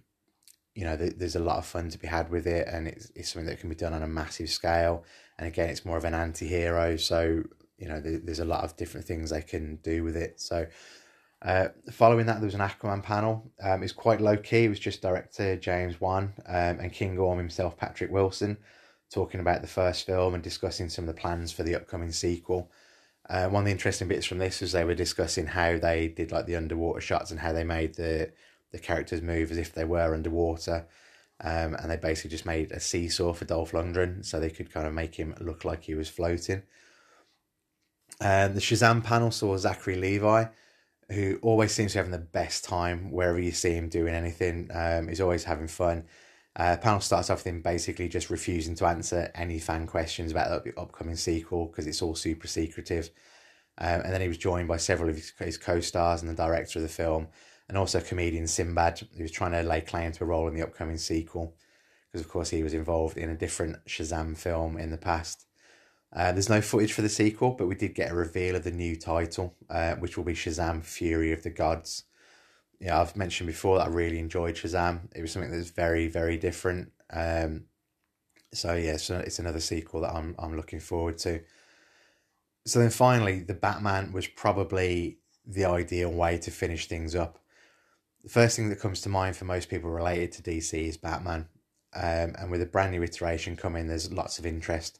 you 0.73 0.85
know 0.85 0.95
there's 0.95 1.35
a 1.35 1.41
lot 1.41 1.57
of 1.57 1.65
fun 1.65 1.89
to 1.89 1.99
be 1.99 2.07
had 2.07 2.31
with 2.31 2.47
it, 2.47 2.69
and 2.69 2.87
it's 2.87 3.11
it's 3.13 3.33
something 3.33 3.47
that 3.47 3.59
can 3.59 3.67
be 3.67 3.75
done 3.75 3.93
on 3.93 4.03
a 4.03 4.07
massive 4.07 4.49
scale. 4.49 5.03
And 5.37 5.47
again, 5.47 5.69
it's 5.69 5.85
more 5.85 5.97
of 5.97 6.05
an 6.05 6.13
anti-hero, 6.13 6.95
so 6.95 7.43
you 7.77 7.89
know 7.89 8.01
there's 8.01 8.39
a 8.39 8.45
lot 8.45 8.63
of 8.63 8.77
different 8.77 9.05
things 9.05 9.29
they 9.29 9.41
can 9.41 9.75
do 9.83 10.03
with 10.03 10.15
it. 10.15 10.39
So. 10.39 10.65
Uh, 11.41 11.69
following 11.89 12.25
that, 12.25 12.41
there 12.41 12.47
was 12.47 12.53
an 12.53 12.59
Aquaman 12.59 13.01
panel. 13.01 13.49
Um, 13.63 13.81
it's 13.81 13.93
quite 13.93 14.19
low 14.19 14.35
key. 14.35 14.65
It 14.65 14.67
was 14.67 14.77
just 14.77 15.01
director 15.01 15.55
James 15.55 16.01
Wan 16.01 16.33
um, 16.45 16.81
and 16.81 16.91
King 16.91 17.17
Orm 17.17 17.37
himself, 17.37 17.77
Patrick 17.77 18.11
Wilson, 18.11 18.57
talking 19.11 19.39
about 19.39 19.61
the 19.61 19.67
first 19.67 20.05
film 20.05 20.33
and 20.33 20.43
discussing 20.43 20.89
some 20.89 21.07
of 21.07 21.15
the 21.15 21.21
plans 21.21 21.51
for 21.51 21.63
the 21.63 21.75
upcoming 21.75 22.11
sequel. 22.11 22.71
Uh, 23.29 23.47
one 23.47 23.61
of 23.61 23.65
the 23.65 23.71
interesting 23.71 24.07
bits 24.07 24.25
from 24.25 24.39
this 24.39 24.61
was 24.61 24.71
they 24.71 24.83
were 24.83 24.95
discussing 24.95 25.45
how 25.45 25.77
they 25.77 26.07
did 26.07 26.31
like 26.31 26.45
the 26.45 26.55
underwater 26.55 27.01
shots 27.01 27.31
and 27.31 27.39
how 27.39 27.51
they 27.53 27.63
made 27.63 27.95
the 27.95 28.31
the 28.71 28.79
characters 28.79 29.21
move 29.21 29.51
as 29.51 29.57
if 29.57 29.73
they 29.73 29.83
were 29.83 30.13
underwater. 30.13 30.85
Um, 31.41 31.75
and 31.75 31.89
they 31.89 31.97
basically 31.97 32.31
just 32.31 32.45
made 32.45 32.71
a 32.71 32.79
seesaw 32.79 33.33
for 33.33 33.45
Dolph 33.45 33.71
Lundgren 33.71 34.25
so 34.25 34.39
they 34.39 34.49
could 34.49 34.71
kind 34.71 34.85
of 34.85 34.93
make 34.93 35.15
him 35.15 35.33
look 35.39 35.63
like 35.63 35.83
he 35.83 35.95
was 35.95 36.09
floating. 36.09 36.63
Um, 38.19 38.53
the 38.53 38.59
Shazam 38.59 39.03
panel 39.03 39.31
saw 39.31 39.57
Zachary 39.57 39.95
Levi, 39.95 40.45
who 41.09 41.39
always 41.41 41.71
seems 41.71 41.93
to 41.93 41.97
be 41.97 41.99
having 41.99 42.11
the 42.11 42.17
best 42.19 42.65
time 42.65 43.11
wherever 43.11 43.39
you 43.39 43.51
see 43.51 43.71
him 43.71 43.87
doing 43.87 44.13
anything. 44.13 44.69
Um, 44.73 45.07
he's 45.07 45.21
always 45.21 45.45
having 45.45 45.67
fun. 45.67 46.03
Uh, 46.59 46.75
panel 46.75 46.99
starts 46.99 47.29
off 47.29 47.39
with 47.39 47.47
him 47.47 47.61
basically 47.61 48.09
just 48.09 48.29
refusing 48.29 48.75
to 48.75 48.85
answer 48.85 49.31
any 49.33 49.59
fan 49.59 49.87
questions 49.87 50.29
about 50.29 50.65
the 50.65 50.77
upcoming 50.77 51.15
sequel 51.15 51.67
because 51.67 51.87
it's 51.87 52.01
all 52.01 52.13
super 52.13 52.47
secretive. 52.47 53.09
Um, 53.77 54.01
and 54.01 54.13
then 54.13 54.19
he 54.19 54.27
was 54.27 54.37
joined 54.37 54.67
by 54.67 54.75
several 54.75 55.09
of 55.09 55.15
his, 55.15 55.31
his 55.39 55.57
co 55.57 55.79
stars 55.79 56.21
and 56.21 56.29
the 56.29 56.35
director 56.35 56.79
of 56.79 56.83
the 56.83 56.89
film, 56.89 57.29
and 57.69 57.77
also 57.77 58.01
comedian 58.01 58.45
Sinbad, 58.45 59.01
who 59.15 59.23
was 59.23 59.31
trying 59.31 59.53
to 59.53 59.63
lay 59.63 59.79
claim 59.79 60.11
to 60.11 60.25
a 60.25 60.27
role 60.27 60.49
in 60.49 60.53
the 60.53 60.61
upcoming 60.61 60.97
sequel 60.97 61.55
because, 62.11 62.25
of 62.25 62.29
course, 62.29 62.49
he 62.49 62.61
was 62.61 62.73
involved 62.73 63.17
in 63.17 63.29
a 63.29 63.37
different 63.37 63.77
Shazam 63.85 64.35
film 64.35 64.77
in 64.77 64.91
the 64.91 64.97
past. 64.97 65.45
Uh, 66.13 66.33
there's 66.33 66.49
no 66.49 66.59
footage 66.59 66.91
for 66.91 67.03
the 67.03 67.07
sequel, 67.07 67.51
but 67.51 67.67
we 67.67 67.75
did 67.75 67.95
get 67.95 68.11
a 68.11 68.15
reveal 68.15 68.57
of 68.57 68.65
the 68.65 68.71
new 68.71 68.97
title, 68.97 69.55
uh, 69.69 69.93
which 69.95 70.17
will 70.17 70.25
be 70.25 70.33
Shazam 70.33 70.83
Fury 70.83 71.31
of 71.31 71.43
the 71.43 71.51
Gods 71.51 72.03
yeah, 72.79 72.99
I've 72.99 73.15
mentioned 73.15 73.47
before 73.47 73.77
that 73.77 73.87
I 73.87 73.89
really 73.89 74.19
enjoyed 74.19 74.55
Shazam. 74.55 75.09
It 75.13 75.21
was 75.21 75.31
something 75.31 75.51
that's 75.51 75.69
very, 75.69 76.07
very 76.07 76.37
different. 76.37 76.91
Um, 77.11 77.65
so 78.53 78.75
yeah, 78.75 78.97
so 78.97 79.17
it's 79.17 79.39
another 79.39 79.59
sequel 79.59 80.01
that 80.01 80.15
I'm 80.15 80.35
I'm 80.39 80.55
looking 80.55 80.79
forward 80.79 81.17
to. 81.19 81.41
So 82.65 82.79
then 82.79 82.89
finally, 82.89 83.41
the 83.41 83.53
Batman 83.53 84.11
was 84.13 84.27
probably 84.27 85.19
the 85.45 85.65
ideal 85.65 86.11
way 86.11 86.37
to 86.39 86.51
finish 86.51 86.87
things 86.87 87.15
up. 87.15 87.39
The 88.23 88.29
first 88.29 88.55
thing 88.55 88.69
that 88.69 88.79
comes 88.79 89.01
to 89.01 89.09
mind 89.09 89.35
for 89.35 89.45
most 89.45 89.69
people 89.69 89.89
related 89.89 90.31
to 90.33 90.43
DC 90.43 90.73
is 90.73 90.97
Batman, 90.97 91.47
um, 91.93 92.35
and 92.37 92.49
with 92.49 92.61
a 92.61 92.65
brand 92.65 92.91
new 92.91 93.03
iteration 93.03 93.55
coming, 93.55 93.87
there's 93.87 94.11
lots 94.11 94.39
of 94.39 94.45
interest. 94.45 94.99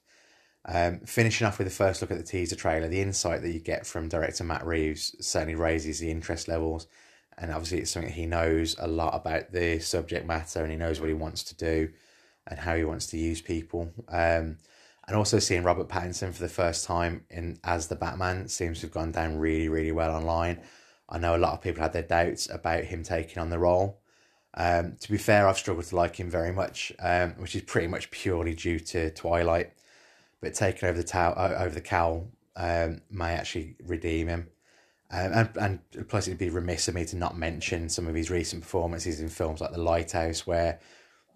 Um, 0.66 1.00
finishing 1.06 1.48
off 1.48 1.58
with 1.58 1.68
the 1.68 1.74
first 1.74 2.02
look 2.02 2.12
at 2.12 2.18
the 2.18 2.24
teaser 2.24 2.56
trailer, 2.56 2.90
the 2.90 3.02
insight 3.02 3.42
that 3.42 3.52
you 3.52 3.62
get 3.62 3.86
from 3.88 4.10
director 4.10 4.44
Matt 4.44 4.66
Reeves 4.66 5.16
certainly 5.26 5.56
raises 5.56 6.00
the 6.00 6.12
interest 6.12 6.48
levels 6.48 6.88
and 7.40 7.52
obviously 7.52 7.80
it's 7.80 7.92
something 7.92 8.12
he 8.12 8.26
knows 8.26 8.76
a 8.80 8.88
lot 8.88 9.16
about 9.16 9.52
the 9.52 9.80
subject 9.80 10.26
matter 10.28 10.62
and 10.62 10.72
he 10.72 10.78
knows 10.78 11.00
what 11.00 11.08
he 11.08 11.16
wants 11.16 11.44
to 11.44 11.56
do 11.56 11.90
and 12.48 12.60
how 12.60 12.76
he 12.76 12.84
wants 12.84 13.08
to 13.08 13.18
use 13.18 13.42
people. 13.42 13.92
Um, 14.10 14.58
and 15.08 15.16
also 15.16 15.40
seeing 15.40 15.64
robert 15.64 15.88
pattinson 15.88 16.32
for 16.32 16.44
the 16.44 16.50
first 16.50 16.86
time 16.86 17.26
in 17.32 17.58
as 17.64 17.88
the 17.88 17.96
batman 17.96 18.48
seems 18.48 18.80
to 18.80 18.86
have 18.86 18.94
gone 18.94 19.12
down 19.12 19.40
really 19.40 19.68
really 19.70 19.92
well 19.92 20.14
online. 20.16 20.62
I 21.08 21.18
know 21.18 21.36
a 21.36 21.38
lot 21.38 21.54
of 21.54 21.62
people 21.62 21.82
had 21.82 21.94
their 21.94 22.04
doubts 22.04 22.48
about 22.48 22.84
him 22.84 23.02
taking 23.02 23.40
on 23.40 23.50
the 23.50 23.58
role. 23.58 24.02
Um, 24.54 24.98
to 25.00 25.12
be 25.12 25.18
fair 25.18 25.48
i've 25.48 25.58
struggled 25.58 25.86
to 25.86 25.96
like 25.96 26.20
him 26.20 26.30
very 26.30 26.52
much 26.52 26.92
um, 27.00 27.36
which 27.38 27.56
is 27.56 27.62
pretty 27.64 27.88
much 27.88 28.12
purely 28.12 28.54
due 28.54 28.80
to 28.80 29.10
twilight. 29.12 29.72
But 30.42 30.54
taking 30.54 30.88
over 30.88 30.98
the 30.98 31.04
towel 31.04 31.34
over 31.38 31.74
the 31.74 31.82
cowl 31.82 32.28
um, 32.56 33.02
may 33.10 33.34
actually 33.34 33.78
redeem 33.84 34.28
him 34.28 34.50
um, 35.12 35.32
and, 35.34 35.80
and 35.94 36.08
plus, 36.08 36.28
it'd 36.28 36.38
be 36.38 36.50
remiss 36.50 36.88
of 36.88 36.96
me 36.96 37.06
to 37.06 37.16
not 37.16 37.38
mention 37.38 37.90
some 37.90 38.08
of 38.08 38.14
his 38.14 38.30
recent 38.30 38.62
performances 38.62 39.20
in 39.20 39.30
films 39.30 39.60
like 39.60 39.72
The 39.72 39.82
Lighthouse, 39.82 40.46
where 40.46 40.80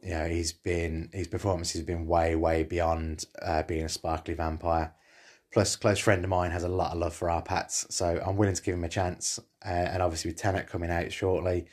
you 0.01 0.11
know 0.11 0.27
he's 0.27 0.53
been 0.53 1.09
his 1.11 1.27
performances 1.27 1.79
have 1.79 1.87
been 1.87 2.05
way 2.05 2.35
way 2.35 2.63
beyond 2.63 3.25
uh, 3.41 3.63
being 3.63 3.85
a 3.85 3.89
sparkly 3.89 4.35
vampire. 4.35 4.93
Plus, 5.51 5.75
close 5.75 5.99
friend 5.99 6.23
of 6.23 6.29
mine 6.29 6.51
has 6.51 6.63
a 6.63 6.69
lot 6.69 6.91
of 6.91 6.97
love 6.97 7.13
for 7.13 7.29
R-Patz, 7.29 7.85
so 7.89 8.19
I'm 8.25 8.37
willing 8.37 8.55
to 8.55 8.61
give 8.61 8.75
him 8.75 8.83
a 8.83 8.89
chance. 8.89 9.39
Uh, 9.63 9.69
and 9.69 10.01
obviously, 10.01 10.31
with 10.31 10.39
Tenet 10.39 10.67
coming 10.67 10.89
out 10.89 11.11
shortly, 11.11 11.67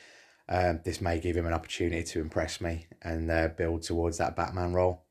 um, 0.48 0.80
this 0.84 1.00
may 1.00 1.18
give 1.18 1.36
him 1.36 1.46
an 1.46 1.54
opportunity 1.54 2.02
to 2.02 2.20
impress 2.20 2.60
me 2.60 2.86
and 3.02 3.30
uh, 3.30 3.48
build 3.48 3.82
towards 3.82 4.18
that 4.18 4.36
Batman 4.36 4.74
role. 4.74 5.04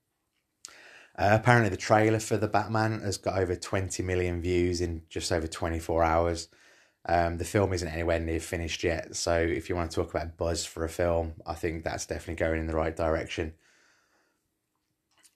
Uh, 1.18 1.38
apparently, 1.40 1.70
the 1.70 1.78
trailer 1.78 2.20
for 2.20 2.38
the 2.38 2.48
Batman 2.48 3.02
has 3.02 3.18
got 3.18 3.38
over 3.38 3.56
20 3.56 4.04
million 4.04 4.42
views 4.42 4.82
in 4.82 5.02
just 5.10 5.32
over 5.32 5.48
24 5.48 6.04
hours. 6.04 6.48
Um, 7.10 7.40
the 7.40 7.44
film 7.44 7.74
isn't 7.74 7.88
anywhere 7.88 8.20
near 8.20 8.40
finished 8.40 8.84
yet, 8.84 9.16
so 9.16 9.36
if 9.36 9.68
you 9.68 9.76
want 9.76 9.90
to 9.90 9.96
talk 9.96 10.12
about 10.14 10.38
buzz 10.38 10.64
for 10.64 10.86
a 10.86 10.90
film, 10.90 11.34
I 11.44 11.56
think 11.56 11.84
that's 11.84 12.06
definitely 12.06 12.36
going 12.36 12.60
in 12.60 12.68
the 12.68 12.76
right 12.76 12.96
direction. 12.96 13.54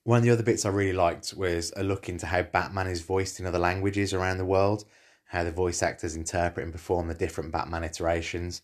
One 0.03 0.19
of 0.19 0.23
the 0.23 0.29
other 0.29 0.43
bits 0.43 0.65
I 0.65 0.69
really 0.69 0.93
liked 0.93 1.33
was 1.33 1.73
a 1.75 1.81
look 1.81 2.09
into 2.09 2.27
how 2.27 2.43
Batman 2.43 2.85
is 2.85 3.01
voiced 3.01 3.39
in 3.39 3.47
other 3.47 3.57
languages 3.57 4.13
around 4.13 4.37
the 4.37 4.45
world, 4.45 4.85
how 5.25 5.43
the 5.43 5.51
voice 5.51 5.81
actors 5.81 6.15
interpret 6.15 6.63
and 6.63 6.71
perform 6.71 7.07
the 7.07 7.15
different 7.15 7.51
Batman 7.51 7.83
iterations, 7.83 8.61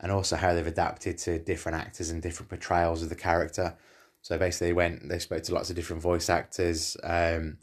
and 0.00 0.10
also 0.10 0.34
how 0.34 0.52
they've 0.52 0.66
adapted 0.66 1.16
to 1.18 1.38
different 1.38 1.78
actors 1.78 2.10
and 2.10 2.20
different 2.20 2.48
portrayals 2.48 3.04
of 3.04 3.08
the 3.08 3.14
character. 3.14 3.76
So 4.22 4.36
basically, 4.36 4.68
they 4.68 4.72
went, 4.72 5.08
they 5.08 5.20
spoke 5.20 5.44
to 5.44 5.54
lots 5.54 5.70
of 5.70 5.76
different 5.76 6.02
voice 6.02 6.28
actors. 6.28 6.96
Um, 7.04 7.58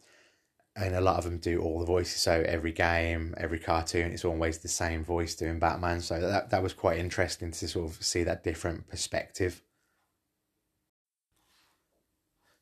and 0.76 0.94
a 0.94 1.02
lot 1.02 1.18
of 1.18 1.24
them 1.24 1.38
do 1.38 1.62
all 1.62 1.80
the 1.80 1.86
voices. 1.86 2.22
So 2.22 2.44
every 2.46 2.72
game, 2.72 3.34
every 3.38 3.60
cartoon, 3.60 4.12
it's 4.12 4.26
always 4.26 4.58
the 4.58 4.68
same 4.68 5.06
voice 5.06 5.36
doing 5.36 5.60
Batman. 5.60 6.02
So 6.02 6.20
that 6.20 6.50
that 6.50 6.64
was 6.64 6.74
quite 6.74 7.00
interesting 7.00 7.52
to 7.52 7.68
sort 7.68 7.90
of 7.90 8.04
see 8.04 8.24
that 8.24 8.44
different 8.44 8.88
perspective. 8.88 9.62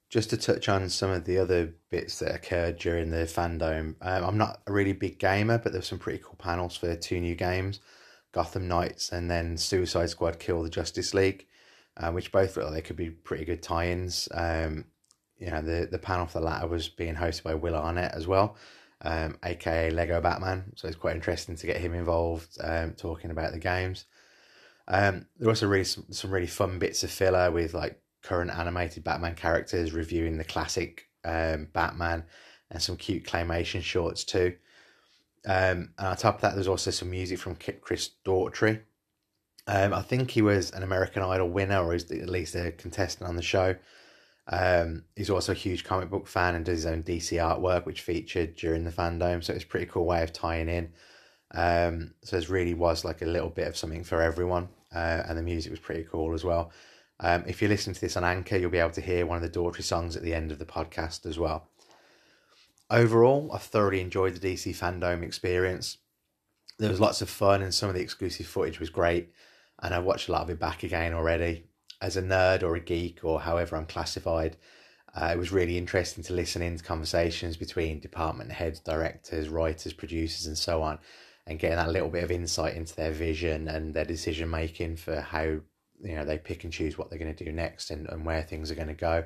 Just 0.10 0.29
to 0.29 0.38
touch 0.38 0.70
on 0.70 0.89
some 0.89 1.10
of 1.10 1.25
the 1.25 1.39
other 1.39 1.74
bits 1.89 2.20
that 2.20 2.36
occurred 2.36 2.77
during 2.77 3.10
the 3.10 3.25
fandom, 3.25 3.96
um, 4.00 4.24
I'm 4.24 4.38
not 4.38 4.62
a 4.67 4.72
really 4.72 4.93
big 4.93 5.17
gamer, 5.17 5.58
but 5.58 5.72
there's 5.74 5.88
some 5.88 5.98
pretty 5.98 6.22
cool 6.24 6.36
panels 6.38 6.77
for 6.77 6.96
two 6.96 7.20
new 7.20 7.34
games, 7.34 7.79
Gotham 8.32 8.67
Knights 8.67 9.12
and 9.12 9.32
then 9.32 9.58
Suicide 9.58 10.12
Squad 10.12 10.38
Kill 10.38 10.62
the 10.62 10.70
Justice 10.70 11.15
League, 11.15 11.48
uh, 11.98 12.12
which 12.12 12.32
both 12.32 12.55
look 12.55 12.65
like 12.65 12.75
they 12.75 12.82
could 12.82 12.96
be 12.96 13.10
pretty 13.10 13.43
good 13.43 13.63
tie-ins. 13.63 14.29
Um, 14.32 14.86
you 15.43 15.51
know, 15.51 15.62
the, 15.62 15.88
the 15.91 16.00
panel 16.00 16.25
for 16.25 16.39
the 16.39 16.45
latter 16.45 16.67
was 16.67 16.88
being 16.88 17.15
hosted 17.15 17.43
by 17.43 17.53
Will 17.53 17.75
Arnett 17.75 18.13
as 18.13 18.27
well, 18.27 18.55
um, 19.01 19.38
aka 19.43 19.91
Lego 19.91 20.21
Batman. 20.21 20.71
So 20.75 20.88
it's 20.88 20.95
quite 20.95 21.15
interesting 21.15 21.57
to 21.57 21.67
get 21.67 21.77
him 21.77 21.93
involved 21.93 22.57
um, 22.63 22.93
talking 22.93 23.29
about 23.29 23.51
the 23.51 23.59
games. 23.59 24.05
Um, 24.88 25.25
there 25.38 25.47
were 25.47 25.51
also 25.51 25.67
really 25.67 25.83
some, 25.83 26.05
some 26.12 26.31
really 26.31 26.47
fun 26.47 26.79
bits 26.79 27.03
of 27.03 27.12
filler 27.12 27.51
with 27.51 27.73
like 27.73 28.01
current 28.21 28.51
animated 28.51 29.03
Batman 29.03 29.35
characters 29.35 29.91
reviewing 29.91 30.38
the 30.38 30.45
classic 30.45 31.09
um, 31.25 31.67
Batman, 31.73 32.23
and 32.71 32.81
some 32.81 32.95
cute 32.95 33.25
claymation 33.25 33.81
shorts 33.81 34.23
too. 34.23 34.55
Um, 35.45 35.91
and 35.97 36.07
on 36.07 36.15
top 36.15 36.35
of 36.35 36.41
that, 36.41 36.55
there's 36.55 36.69
also 36.69 36.91
some 36.91 37.09
music 37.09 37.38
from 37.38 37.57
Chris 37.81 38.12
Daughtry. 38.25 38.79
Um, 39.67 39.93
I 39.93 40.01
think 40.01 40.31
he 40.31 40.41
was 40.41 40.71
an 40.71 40.83
American 40.83 41.21
Idol 41.21 41.50
winner, 41.50 41.83
or 41.83 41.93
at 41.93 42.09
least 42.12 42.55
a 42.55 42.71
contestant 42.71 43.29
on 43.29 43.35
the 43.35 43.41
show. 43.41 43.75
Um, 44.47 45.05
he's 45.15 45.29
also 45.29 45.53
a 45.53 45.55
huge 45.55 45.83
comic 45.83 46.09
book 46.09 46.27
fan 46.27 46.55
and 46.55 46.65
does 46.65 46.79
his 46.79 46.85
own 46.85 47.03
DC 47.03 47.38
artwork, 47.38 47.85
which 47.85 48.01
featured 48.01 48.55
during 48.55 48.83
the 48.83 48.91
fandom. 48.91 49.43
So 49.43 49.53
it's 49.53 49.63
a 49.63 49.67
pretty 49.67 49.85
cool 49.85 50.05
way 50.05 50.21
of 50.21 50.33
tying 50.33 50.69
in. 50.69 50.91
Um, 51.53 52.13
so 52.23 52.38
it 52.38 52.50
really 52.50 52.73
was 52.73 53.05
like 53.05 53.21
a 53.21 53.25
little 53.27 53.50
bit 53.50 53.67
of 53.67 53.77
something 53.77 54.03
for 54.03 54.21
everyone, 54.21 54.69
uh, 54.93 55.23
and 55.27 55.38
the 55.38 55.43
music 55.43 55.71
was 55.71 55.79
pretty 55.79 56.03
cool 56.03 56.33
as 56.33 56.43
well. 56.43 56.71
Um, 57.19 57.43
if 57.47 57.62
you 57.62 57.67
listen 57.67 57.93
to 57.93 58.01
this 58.01 58.17
on 58.17 58.23
Anchor, 58.23 58.57
you'll 58.57 58.71
be 58.71 58.79
able 58.79 58.91
to 58.91 59.01
hear 59.01 59.25
one 59.25 59.41
of 59.41 59.43
the 59.43 59.59
Daughtry 59.59 59.83
songs 59.83 60.15
at 60.15 60.23
the 60.23 60.33
end 60.33 60.51
of 60.51 60.59
the 60.59 60.65
podcast 60.65 61.25
as 61.25 61.38
well. 61.38 61.69
Overall, 62.89 63.51
I 63.53 63.59
thoroughly 63.59 64.01
enjoyed 64.01 64.35
the 64.35 64.53
DC 64.53 64.75
fandom 64.75 65.23
experience. 65.23 66.00
There 66.79 66.89
was 66.89 67.00
lots 67.00 67.21
of 67.21 67.29
fun, 67.29 67.62
and 67.62 67.73
some 67.73 67.89
of 67.89 67.95
the 67.95 68.01
exclusive 68.01 68.47
footage 68.47 68.79
was 68.79 68.89
great. 68.89 69.31
And 69.81 69.93
I 69.93 70.00
watched 70.00 70.29
a 70.29 70.31
lot 70.31 70.41
of 70.41 70.50
it 70.50 70.59
back 70.59 70.83
again 70.83 71.13
already. 71.13 71.65
As 72.03 72.17
a 72.17 72.22
nerd 72.22 72.63
or 72.63 72.75
a 72.75 72.81
geek, 72.81 73.24
or 73.24 73.39
however 73.39 73.77
I'm 73.77 73.86
classified, 73.86 74.57
uh, 75.15 75.29
it 75.33 75.38
was 75.38 75.53
really 75.53 75.77
interesting 75.77 76.22
to 76.25 76.33
listen 76.33 76.62
in 76.62 76.77
to 76.77 76.83
conversations 76.83 77.55
between 77.55 78.01
department 78.01 78.51
heads, 78.51 78.81
directors, 78.81 79.48
writers, 79.48 79.93
producers, 79.93 80.45
and 80.45 80.57
so 80.57 80.81
on, 80.81 81.00
and 81.48 81.60
getting 81.60 81.77
that 81.77 81.91
little 81.91 82.10
bit 82.10 82.25
of 82.25 82.31
insight 82.31 82.75
into 82.75 82.93
their 82.95 83.12
vision 83.12 83.69
and 83.69 83.93
their 83.93 84.03
decision 84.03 84.50
making 84.50 84.98
for 84.98 85.22
how 85.22 85.43
you 85.43 86.15
know 86.15 86.25
they 86.25 86.38
pick 86.38 86.65
and 86.65 86.74
choose 86.74 86.98
what 86.98 87.10
they're 87.10 87.19
going 87.19 87.33
to 87.33 87.45
do 87.45 87.53
next 87.53 87.89
and, 87.89 88.10
and 88.10 88.25
where 88.25 88.43
things 88.43 88.69
are 88.69 88.75
going 88.75 88.88
to 88.89 88.93
go. 88.93 89.24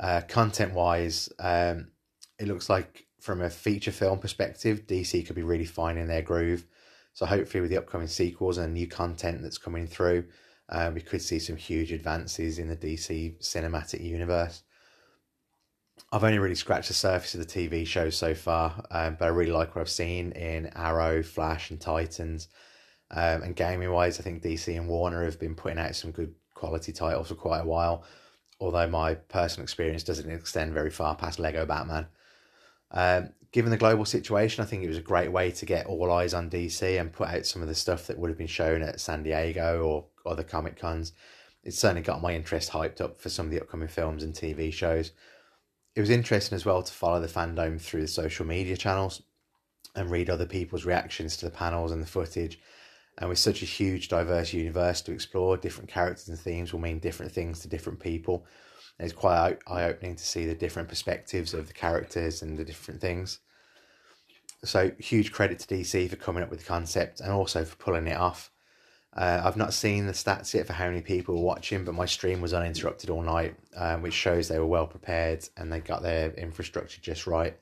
Uh, 0.00 0.20
content 0.26 0.74
wise, 0.74 1.28
um, 1.38 1.92
it 2.40 2.48
looks 2.48 2.68
like 2.68 3.06
from 3.20 3.40
a 3.40 3.50
feature 3.50 3.92
film 3.92 4.18
perspective, 4.18 4.86
DC 4.86 5.24
could 5.24 5.36
be 5.36 5.42
really 5.42 5.64
fine 5.64 5.96
in 5.96 6.08
their 6.08 6.22
groove. 6.22 6.64
So 7.12 7.26
hopefully, 7.26 7.60
with 7.60 7.70
the 7.70 7.78
upcoming 7.78 8.08
sequels 8.08 8.58
and 8.58 8.74
new 8.74 8.86
content 8.86 9.42
that's 9.42 9.58
coming 9.58 9.86
through, 9.86 10.24
uh, 10.68 10.90
we 10.94 11.00
could 11.00 11.22
see 11.22 11.38
some 11.38 11.56
huge 11.56 11.92
advances 11.92 12.58
in 12.58 12.68
the 12.68 12.76
DC 12.76 13.38
cinematic 13.40 14.02
universe. 14.02 14.62
I've 16.12 16.24
only 16.24 16.38
really 16.38 16.54
scratched 16.54 16.88
the 16.88 16.94
surface 16.94 17.34
of 17.34 17.40
the 17.40 17.46
TV 17.46 17.86
shows 17.86 18.16
so 18.16 18.34
far, 18.34 18.84
um, 18.90 19.16
but 19.18 19.26
I 19.26 19.28
really 19.28 19.52
like 19.52 19.74
what 19.74 19.82
I've 19.82 19.90
seen 19.90 20.32
in 20.32 20.70
Arrow, 20.74 21.22
Flash, 21.22 21.70
and 21.70 21.80
Titans. 21.80 22.48
Um, 23.10 23.42
and 23.42 23.56
gaming 23.56 23.90
wise, 23.90 24.20
I 24.20 24.22
think 24.22 24.42
DC 24.42 24.76
and 24.76 24.88
Warner 24.88 25.24
have 25.24 25.40
been 25.40 25.54
putting 25.54 25.78
out 25.78 25.96
some 25.96 26.10
good 26.10 26.34
quality 26.54 26.92
titles 26.92 27.28
for 27.28 27.34
quite 27.34 27.60
a 27.60 27.66
while. 27.66 28.04
Although 28.60 28.88
my 28.88 29.14
personal 29.14 29.64
experience 29.64 30.02
doesn't 30.02 30.30
extend 30.30 30.74
very 30.74 30.90
far 30.90 31.14
past 31.14 31.38
Lego 31.38 31.64
Batman. 31.64 32.06
Um, 32.90 33.30
given 33.52 33.70
the 33.70 33.76
global 33.76 34.04
situation, 34.04 34.62
I 34.62 34.66
think 34.66 34.82
it 34.82 34.88
was 34.88 34.98
a 34.98 35.02
great 35.02 35.32
way 35.32 35.50
to 35.52 35.66
get 35.66 35.86
all 35.86 36.12
eyes 36.12 36.34
on 36.34 36.50
DC 36.50 37.00
and 37.00 37.12
put 37.12 37.28
out 37.28 37.46
some 37.46 37.62
of 37.62 37.68
the 37.68 37.74
stuff 37.74 38.06
that 38.06 38.18
would 38.18 38.30
have 38.30 38.38
been 38.38 38.46
shown 38.46 38.82
at 38.82 39.00
San 39.00 39.22
Diego 39.22 39.82
or 39.82 40.04
other 40.30 40.42
Comic 40.42 40.78
Cons. 40.78 41.12
It 41.64 41.74
certainly 41.74 42.02
got 42.02 42.22
my 42.22 42.34
interest 42.34 42.70
hyped 42.70 43.00
up 43.00 43.20
for 43.20 43.28
some 43.28 43.46
of 43.46 43.52
the 43.52 43.60
upcoming 43.60 43.88
films 43.88 44.22
and 44.22 44.34
TV 44.34 44.72
shows. 44.72 45.12
It 45.94 46.00
was 46.00 46.10
interesting 46.10 46.56
as 46.56 46.64
well 46.64 46.82
to 46.82 46.92
follow 46.92 47.20
the 47.20 47.26
fandom 47.26 47.80
through 47.80 48.02
the 48.02 48.08
social 48.08 48.46
media 48.46 48.76
channels 48.76 49.22
and 49.96 50.10
read 50.10 50.30
other 50.30 50.46
people's 50.46 50.84
reactions 50.84 51.36
to 51.38 51.46
the 51.46 51.50
panels 51.50 51.90
and 51.90 52.02
the 52.02 52.06
footage. 52.06 52.60
And 53.18 53.28
with 53.28 53.38
such 53.38 53.62
a 53.62 53.66
huge, 53.66 54.08
diverse 54.08 54.52
universe 54.52 55.00
to 55.02 55.12
explore, 55.12 55.56
different 55.56 55.90
characters 55.90 56.28
and 56.28 56.38
themes 56.38 56.72
will 56.72 56.80
mean 56.80 57.00
different 57.00 57.32
things 57.32 57.60
to 57.60 57.68
different 57.68 57.98
people. 57.98 58.46
And 58.98 59.06
it's 59.10 59.18
quite 59.18 59.58
eye 59.66 59.84
opening 59.84 60.14
to 60.16 60.24
see 60.24 60.46
the 60.46 60.54
different 60.54 60.88
perspectives 60.88 61.52
of 61.52 61.66
the 61.66 61.72
characters 61.72 62.42
and 62.42 62.56
the 62.56 62.64
different 62.64 63.00
things. 63.00 63.40
So, 64.64 64.92
huge 64.98 65.32
credit 65.32 65.58
to 65.60 65.74
DC 65.74 66.10
for 66.10 66.16
coming 66.16 66.42
up 66.42 66.50
with 66.50 66.60
the 66.60 66.66
concept 66.66 67.20
and 67.20 67.32
also 67.32 67.64
for 67.64 67.76
pulling 67.76 68.06
it 68.06 68.16
off. 68.16 68.50
Uh, 69.16 69.40
I've 69.44 69.56
not 69.56 69.72
seen 69.72 70.06
the 70.06 70.12
stats 70.12 70.54
yet 70.54 70.66
for 70.66 70.74
how 70.74 70.86
many 70.86 71.00
people 71.00 71.34
were 71.36 71.42
watching, 71.42 71.84
but 71.84 71.94
my 71.94 72.06
stream 72.06 72.40
was 72.40 72.52
uninterrupted 72.52 73.10
all 73.10 73.22
night, 73.22 73.56
um, 73.76 74.02
which 74.02 74.14
shows 74.14 74.46
they 74.46 74.58
were 74.58 74.66
well 74.66 74.86
prepared 74.86 75.48
and 75.56 75.72
they 75.72 75.80
got 75.80 76.02
their 76.02 76.30
infrastructure 76.32 77.00
just 77.00 77.26
right. 77.26 77.56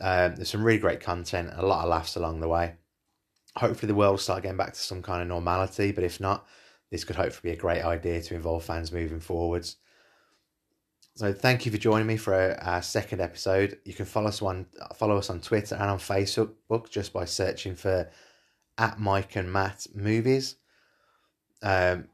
Um, 0.00 0.34
there's 0.34 0.50
some 0.50 0.64
really 0.64 0.78
great 0.78 1.00
content 1.00 1.50
a 1.54 1.64
lot 1.64 1.84
of 1.84 1.90
laughs 1.90 2.16
along 2.16 2.40
the 2.40 2.48
way. 2.48 2.74
Hopefully, 3.56 3.88
the 3.88 3.94
world 3.94 4.12
will 4.12 4.18
start 4.18 4.42
getting 4.42 4.56
back 4.56 4.72
to 4.72 4.80
some 4.80 5.02
kind 5.02 5.22
of 5.22 5.28
normality, 5.28 5.92
but 5.92 6.04
if 6.04 6.20
not, 6.20 6.46
this 6.90 7.04
could 7.04 7.16
hopefully 7.16 7.52
be 7.52 7.56
a 7.56 7.60
great 7.60 7.82
idea 7.82 8.20
to 8.22 8.34
involve 8.34 8.64
fans 8.64 8.92
moving 8.92 9.20
forwards. 9.20 9.76
So 11.16 11.32
thank 11.32 11.64
you 11.64 11.70
for 11.70 11.78
joining 11.78 12.08
me 12.08 12.16
for 12.16 12.34
our, 12.60 12.82
second 12.82 13.20
episode. 13.20 13.78
You 13.84 13.94
can 13.94 14.04
follow 14.04 14.28
us 14.28 14.42
on 14.42 14.66
follow 14.96 15.16
us 15.16 15.30
on 15.30 15.40
Twitter 15.40 15.76
and 15.76 15.88
on 15.90 15.98
Facebook 15.98 16.90
just 16.90 17.12
by 17.12 17.24
searching 17.24 17.76
for 17.76 18.10
at 18.78 18.98
Mike 18.98 19.36
and 19.36 19.52
Matt 19.52 19.86
movies. 19.94 20.56
Um, 21.62 22.08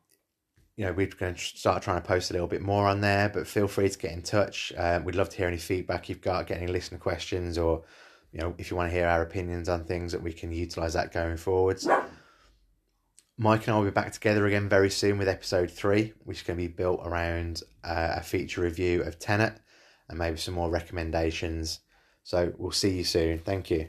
you 0.77 0.85
know, 0.85 0.93
we're 0.93 1.07
going 1.07 1.35
to 1.35 1.41
start 1.41 1.83
trying 1.83 2.01
to 2.01 2.07
post 2.07 2.31
a 2.31 2.35
little 2.35 2.49
bit 2.49 2.61
more 2.61 2.87
on 2.87 3.01
there, 3.01 3.31
but 3.31 3.47
feel 3.47 3.69
free 3.69 3.89
to 3.89 3.99
get 3.99 4.13
in 4.13 4.23
touch. 4.23 4.73
Um, 4.77 5.05
we'd 5.05 5.15
love 5.15 5.31
to 5.31 5.37
hear 5.37 5.49
any 5.49 5.57
feedback 5.57 6.09
you've 6.09 6.21
got, 6.21 6.47
get 6.47 6.59
any 6.59 6.71
listener 6.71 6.99
questions, 6.99 7.57
or 7.57 7.85
you 8.33 8.41
know, 8.41 8.55
if 8.59 8.71
you 8.71 8.77
want 8.77 8.91
to 8.91 8.97
hear 8.97 9.07
our 9.07 9.23
opinions 9.23 9.69
on 9.69 9.85
things 9.85 10.13
that 10.13 10.23
we 10.23 10.33
can 10.33 10.53
utilize 10.53 10.95
that 10.95 11.13
going 11.13 11.37
forwards. 11.37 11.89
Mike 13.37 13.67
and 13.67 13.75
I 13.75 13.79
will 13.79 13.87
be 13.87 13.91
back 13.91 14.13
together 14.13 14.47
again 14.47 14.69
very 14.69 14.91
soon 14.91 15.17
with 15.19 15.27
episode 15.27 15.71
three, 15.71 16.13
which 16.25 16.39
is 16.39 16.43
going 16.43 16.59
to 16.59 16.63
be 16.63 16.69
built 16.69 17.01
around 17.05 17.63
uh, 17.83 18.15
a 18.17 18.23
feature 18.23 18.61
review 18.61 19.03
of 19.03 19.19
Tenet 19.19 19.55
and 20.09 20.19
maybe 20.19 20.37
some 20.37 20.55
more 20.55 20.71
recommendations. 20.71 21.81
So 22.23 22.53
we'll 22.59 22.71
see 22.71 22.99
you 22.99 23.05
soon. 23.05 23.39
Thank 23.39 23.71
you. 23.71 23.89